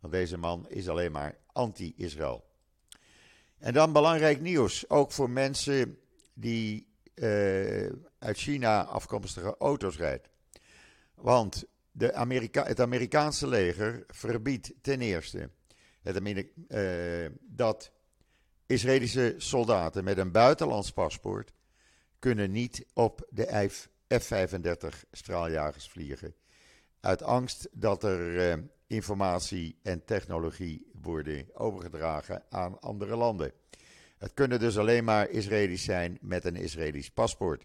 Want 0.00 0.12
deze 0.12 0.36
man 0.36 0.68
is 0.68 0.88
alleen 0.88 1.12
maar 1.12 1.38
anti-Israël. 1.46 2.44
En 3.58 3.72
dan 3.72 3.92
belangrijk 3.92 4.40
nieuws, 4.40 4.90
ook 4.90 5.12
voor 5.12 5.30
mensen 5.30 5.98
die 6.34 6.86
uh, 7.14 7.90
uit 8.18 8.36
China 8.36 8.84
afkomstige 8.84 9.56
auto's 9.58 9.96
rijden. 9.96 10.30
Want 11.14 11.64
de 11.92 12.14
Amerika 12.14 12.64
het 12.64 12.80
Amerikaanse 12.80 13.46
leger 13.46 14.04
verbiedt 14.06 14.72
ten 14.80 15.00
eerste 15.00 15.50
uh, 16.68 17.26
dat 17.40 17.92
Israëlische 18.66 19.34
soldaten 19.36 20.04
met 20.04 20.18
een 20.18 20.32
buitenlands 20.32 20.90
paspoort 20.90 21.52
kunnen 22.18 22.50
niet 22.50 22.86
op 22.92 23.26
de 23.30 23.68
F-35 24.08 25.08
straaljagers 25.12 25.88
vliegen. 25.88 26.34
Uit 27.00 27.22
angst 27.22 27.68
dat 27.72 28.04
er 28.04 28.50
eh, 28.50 28.58
informatie 28.86 29.78
en 29.82 30.04
technologie 30.04 30.90
worden 30.92 31.46
overgedragen 31.52 32.42
aan 32.50 32.80
andere 32.80 33.16
landen. 33.16 33.52
Het 34.18 34.34
kunnen 34.34 34.58
dus 34.58 34.78
alleen 34.78 35.04
maar 35.04 35.28
Israëli's 35.28 35.84
zijn 35.84 36.18
met 36.20 36.44
een 36.44 36.56
Israëlisch 36.56 37.10
paspoort. 37.10 37.64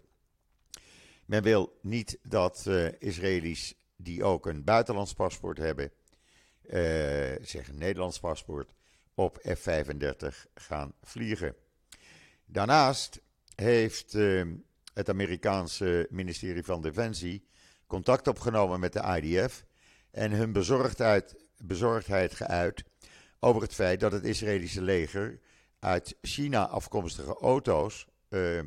Men 1.24 1.42
wil 1.42 1.78
niet 1.82 2.18
dat 2.22 2.64
uh, 2.68 2.88
Israëli's 2.98 3.74
die 3.96 4.24
ook 4.24 4.46
een 4.46 4.64
buitenlands 4.64 5.12
paspoort 5.12 5.58
hebben, 5.58 5.90
uh, 6.62 6.72
zeg 7.40 7.68
een 7.68 7.78
Nederlands 7.78 8.20
paspoort, 8.20 8.72
op 9.14 9.38
F-35 9.42 10.50
gaan 10.54 10.94
vliegen. 11.02 11.54
Daarnaast 12.46 13.20
heeft 13.54 14.14
ehm, 14.14 14.54
het 14.94 15.08
Amerikaanse 15.08 16.06
ministerie 16.10 16.64
van 16.64 16.82
Defensie 16.82 17.46
contact 17.86 18.28
opgenomen 18.28 18.80
met 18.80 18.92
de 18.92 19.20
IDF 19.22 19.64
en 20.10 20.30
hun 20.30 20.52
bezorgdheid, 20.52 21.36
bezorgdheid 21.58 22.34
geuit 22.34 22.84
over 23.40 23.62
het 23.62 23.74
feit 23.74 24.00
dat 24.00 24.12
het 24.12 24.24
Israëlische 24.24 24.82
leger 24.82 25.40
uit 25.78 26.16
China 26.22 26.68
afkomstige 26.68 27.34
auto's 27.34 28.06
uh, 28.28 28.60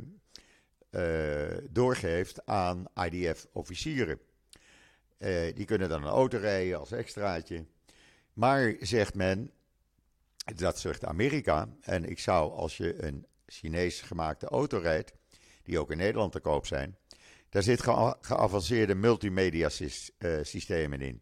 doorgeeft 1.69 2.45
aan 2.45 2.86
IDF-officieren. 3.10 4.19
Uh, 5.19 5.56
die 5.56 5.65
kunnen 5.65 5.89
dan 5.89 6.02
een 6.02 6.10
auto 6.10 6.38
rijden 6.38 6.80
als 6.80 6.91
extraatje. 6.91 7.65
Maar 8.34 8.76
zegt 8.80 9.15
men, 9.15 9.52
dat 10.56 10.80
zegt 10.80 11.06
Amerika, 11.06 11.69
en 11.82 12.06
ik 12.10 12.19
zou 12.19 12.52
als 12.52 12.78
je 12.78 13.04
een 13.04 13.26
Chinees 13.47 14.01
gemaakte 14.01 14.47
auto 14.47 14.77
rijdt, 14.77 15.13
die 15.63 15.79
ook 15.79 15.91
in 15.91 15.97
Nederland 15.97 16.31
te 16.31 16.39
koop 16.39 16.65
zijn, 16.65 16.97
daar 17.49 17.63
zit 17.63 17.81
geavanceerde 18.21 18.95
multimedia 18.95 19.69
systemen 20.41 21.01
in. 21.01 21.21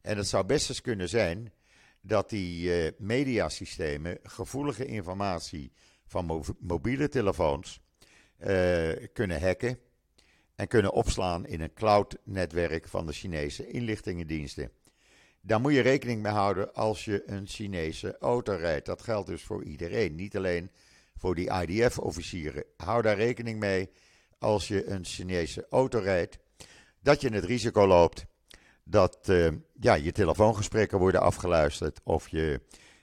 En 0.00 0.16
het 0.16 0.26
zou 0.26 0.44
best 0.44 0.68
eens 0.68 0.80
kunnen 0.80 1.08
zijn 1.08 1.52
dat 2.00 2.30
die 2.30 2.84
uh, 2.84 2.90
mediasystemen 2.98 4.18
gevoelige 4.22 4.86
informatie 4.86 5.72
van 6.06 6.44
mobiele 6.60 7.08
telefoons 7.08 7.80
uh, 8.38 8.92
kunnen 9.12 9.40
hacken 9.40 9.78
en 10.54 10.68
kunnen 10.68 10.92
opslaan 10.92 11.46
in 11.46 11.60
een 11.60 11.72
cloud-netwerk 11.72 12.88
van 12.88 13.06
de 13.06 13.12
Chinese 13.12 13.66
inlichtingendiensten. 13.66 14.70
Daar 15.40 15.60
moet 15.60 15.72
je 15.72 15.80
rekening 15.80 16.22
mee 16.22 16.32
houden 16.32 16.74
als 16.74 17.04
je 17.04 17.22
een 17.26 17.46
Chinese 17.46 18.18
auto 18.18 18.54
rijdt. 18.54 18.86
Dat 18.86 19.02
geldt 19.02 19.28
dus 19.28 19.42
voor 19.42 19.64
iedereen, 19.64 20.14
niet 20.14 20.36
alleen 20.36 20.70
voor 21.18 21.34
die 21.34 21.50
IDF-officieren. 21.50 22.64
Hou 22.76 23.02
daar 23.02 23.16
rekening 23.16 23.58
mee 23.58 23.90
als 24.38 24.68
je 24.68 24.86
een 24.86 25.04
Chinese 25.04 25.66
auto 25.70 25.98
rijdt, 25.98 26.38
dat 27.00 27.20
je 27.20 27.28
het 27.28 27.44
risico 27.44 27.86
loopt 27.86 28.26
dat 28.84 29.18
uh, 29.30 29.48
ja, 29.80 29.94
je 29.94 30.12
telefoongesprekken 30.12 30.98
worden 30.98 31.20
afgeluisterd 31.20 32.00
of 32.04 32.28
je 32.28 32.60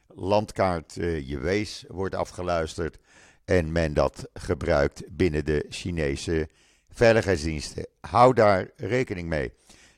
landkaart, 0.08 0.96
uh, 0.96 1.28
je 1.28 1.38
wees 1.38 1.84
wordt 1.88 2.16
afgeluisterd 2.16 2.98
en 3.46 3.72
men 3.72 3.94
dat 3.94 4.30
gebruikt 4.34 5.04
binnen 5.12 5.46
de 5.46 5.66
Chinese 5.70 6.50
veiligheidsdiensten. 6.90 7.88
Hou 8.00 8.34
daar 8.34 8.70
rekening 8.76 9.28
mee. 9.30 9.54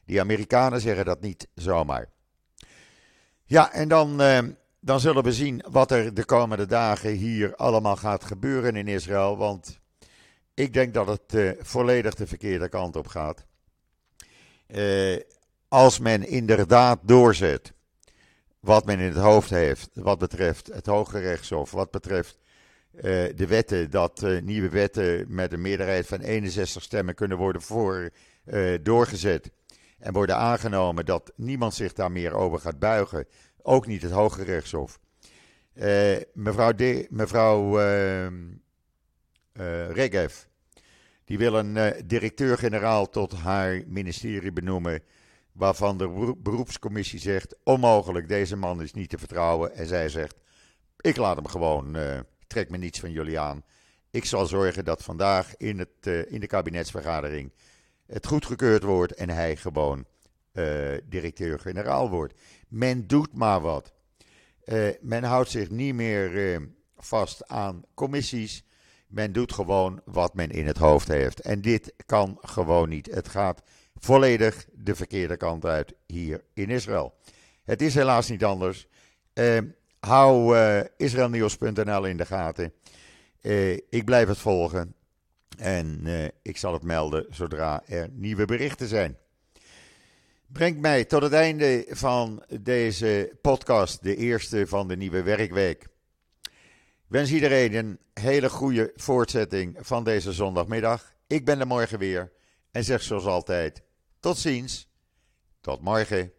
Die 0.06 0.20
Amerikanen 0.20 0.82
zeggen 0.82 1.06
dat 1.06 1.22
niet 1.22 1.48
zomaar. 1.56 2.10
Ja, 3.44 3.72
en 3.72 3.88
dan, 3.88 4.22
uh, 4.22 4.40
dan 4.86 5.00
zullen 5.00 5.24
we 5.24 5.34
zien 5.34 5.64
wat 5.70 5.92
er 5.92 6.14
de 6.14 6.26
komende 6.26 6.66
dagen 6.66 7.10
hier 7.10 7.56
allemaal 7.56 7.96
gaat 7.96 8.24
gebeuren 8.24 8.76
in 8.76 8.88
Israël. 8.88 9.38
Want 9.38 9.80
ik 10.54 10.74
denk 10.74 10.94
dat 10.94 11.08
het 11.08 11.58
volledig 11.60 12.14
de 12.14 12.28
verkeerde 12.28 12.70
kant 12.70 12.96
op 12.96 13.08
gaat. 13.08 13.46
Uh, 14.68 15.20
als 15.68 16.00
men 16.00 16.28
inderdaad 16.28 17.00
doorzet 17.04 17.74
wat 18.60 18.86
men 18.86 19.00
in 19.00 19.06
het 19.06 19.18
hoofd 19.18 19.50
heeft, 19.50 19.90
wat 19.94 20.20
betreft 20.20 20.68
het 20.74 20.86
Hoge 20.86 21.20
Rechtshof, 21.20 21.72
wat 21.72 21.92
betreft 21.92 22.38
uh, 22.92 23.02
de 23.36 23.48
wetten, 23.48 23.92
dat 23.92 24.26
nieuwe 24.42 24.70
wetten 24.70 25.26
met 25.28 25.54
een 25.54 25.62
meerderheid 25.62 26.08
van 26.08 26.20
61 26.20 26.84
stemmen 26.84 27.16
kunnen 27.16 27.38
worden 27.38 27.62
voor, 27.62 28.10
doorgezet 28.82 29.52
en 30.00 30.14
worden 30.14 30.36
aangenomen, 30.36 31.06
dat 31.06 31.32
niemand 31.36 31.74
zich 31.74 31.94
daar 31.94 32.12
meer 32.12 32.34
over 32.34 32.60
gaat 32.60 32.80
buigen, 32.80 33.28
ook 33.66 33.88
niet 33.88 34.02
het 34.02 34.12
Hoge 34.12 34.44
Rechtshof. 34.44 35.00
mevrouw 36.34 36.72
de, 36.74 37.08
mevrouw 37.10 37.80
ehm, 37.80 38.44
Regev, 39.92 40.36
die 41.26 41.38
wil 41.38 41.54
een 41.54 41.94
directeur-generaal 42.06 43.10
tot 43.10 43.34
haar 43.34 43.84
ministerie 43.88 44.52
benoemen 44.52 45.04
waarvan 45.56 45.98
de 45.98 46.36
beroepscommissie 46.38 47.20
zegt: 47.20 47.56
onmogelijk, 47.64 48.28
deze 48.28 48.56
man 48.56 48.82
is 48.82 48.94
niet 48.94 49.10
te 49.10 49.18
vertrouwen. 49.18 49.74
En 49.74 49.88
zij 49.88 50.10
zegt: 50.10 50.36
ik 51.00 51.18
laat 51.18 51.36
hem 51.36 51.48
gewoon, 51.48 51.98
uh, 51.98 52.20
trek 52.48 52.70
me 52.70 52.78
niets 52.78 53.00
van 53.00 53.12
jullie 53.12 53.40
aan. 53.40 53.64
Ik 54.12 54.26
zal 54.26 54.46
zorgen 54.46 54.86
dat 54.86 55.04
vandaag 55.04 55.58
in, 55.58 55.80
het, 55.80 56.08
uh, 56.08 56.32
in 56.32 56.40
de 56.40 56.48
kabinetsvergadering 56.48 57.52
het 58.06 58.28
goedgekeurd 58.28 58.84
wordt 58.84 59.14
en 59.14 59.30
hij 59.30 59.56
gewoon 59.56 60.06
uh, 60.56 60.98
directeur-generaal 61.06 62.10
wordt. 62.10 62.34
Men 62.68 63.08
doet 63.08 63.34
maar 63.34 63.62
wat. 63.62 63.94
men 65.02 65.24
houdt 65.24 65.50
zich 65.50 65.70
niet 65.70 65.94
meer 65.94 66.60
vast 66.98 67.48
aan 67.48 67.84
commissies. 67.94 68.64
Men 69.08 69.32
doet 69.32 69.54
gewoon 69.54 70.02
wat 70.06 70.34
men 70.34 70.50
in 70.50 70.68
het 70.68 70.78
hoofd 70.78 71.08
heeft. 71.08 71.40
En 71.40 71.62
dit 71.62 71.94
kan 72.06 72.38
gewoon 72.42 72.90
niet. 72.90 73.14
Het 73.14 73.28
gaat 73.28 73.62
volledig 73.96 74.66
de 74.74 74.96
verkeerde 74.96 75.38
kant 75.38 75.66
uit 75.66 75.94
hier 76.06 76.44
in 76.54 76.70
Israël. 76.70 77.14
Het 77.64 77.82
is 77.82 77.96
helaas 77.96 78.30
niet 78.30 78.44
anders. 78.44 78.88
Hou 80.00 80.58
israelnieuws.nl 80.98 82.06
in 82.06 82.18
de 82.18 82.26
gaten. 82.26 82.74
Ik 83.90 84.06
blijf 84.06 84.28
het 84.28 84.38
volgen. 84.38 84.96
En 85.58 86.08
ik 86.42 86.58
zal 86.58 86.74
het 86.74 86.84
melden 86.84 87.26
zodra 87.30 87.84
er 87.86 88.10
nieuwe 88.12 88.46
berichten 88.46 88.88
zijn. 88.88 89.18
Brengt 90.56 90.80
mij 90.80 91.06
tot 91.06 91.22
het 91.22 91.34
einde 91.34 91.86
van 91.90 92.44
deze 92.62 93.38
podcast, 93.42 94.04
de 94.04 94.16
eerste 94.16 94.68
van 94.68 94.88
de 94.88 94.98
nieuwe 94.98 95.24
werkweek. 95.24 95.84
Ik 95.84 96.52
wens 97.08 97.32
iedereen 97.32 97.74
een 97.74 98.00
hele 98.14 98.50
goede 98.50 98.92
voortzetting 98.96 99.78
van 99.80 100.04
deze 100.04 100.34
zondagmiddag. 100.34 101.14
Ik 101.28 101.46
ben 101.46 101.60
er 101.60 101.68
morgen 101.68 102.00
weer 102.00 102.32
en 102.72 102.84
zeg 102.84 103.02
zoals 103.02 103.26
altijd 103.26 103.82
tot 104.20 104.38
ziens. 104.38 104.90
Tot 105.62 105.82
morgen. 105.82 106.32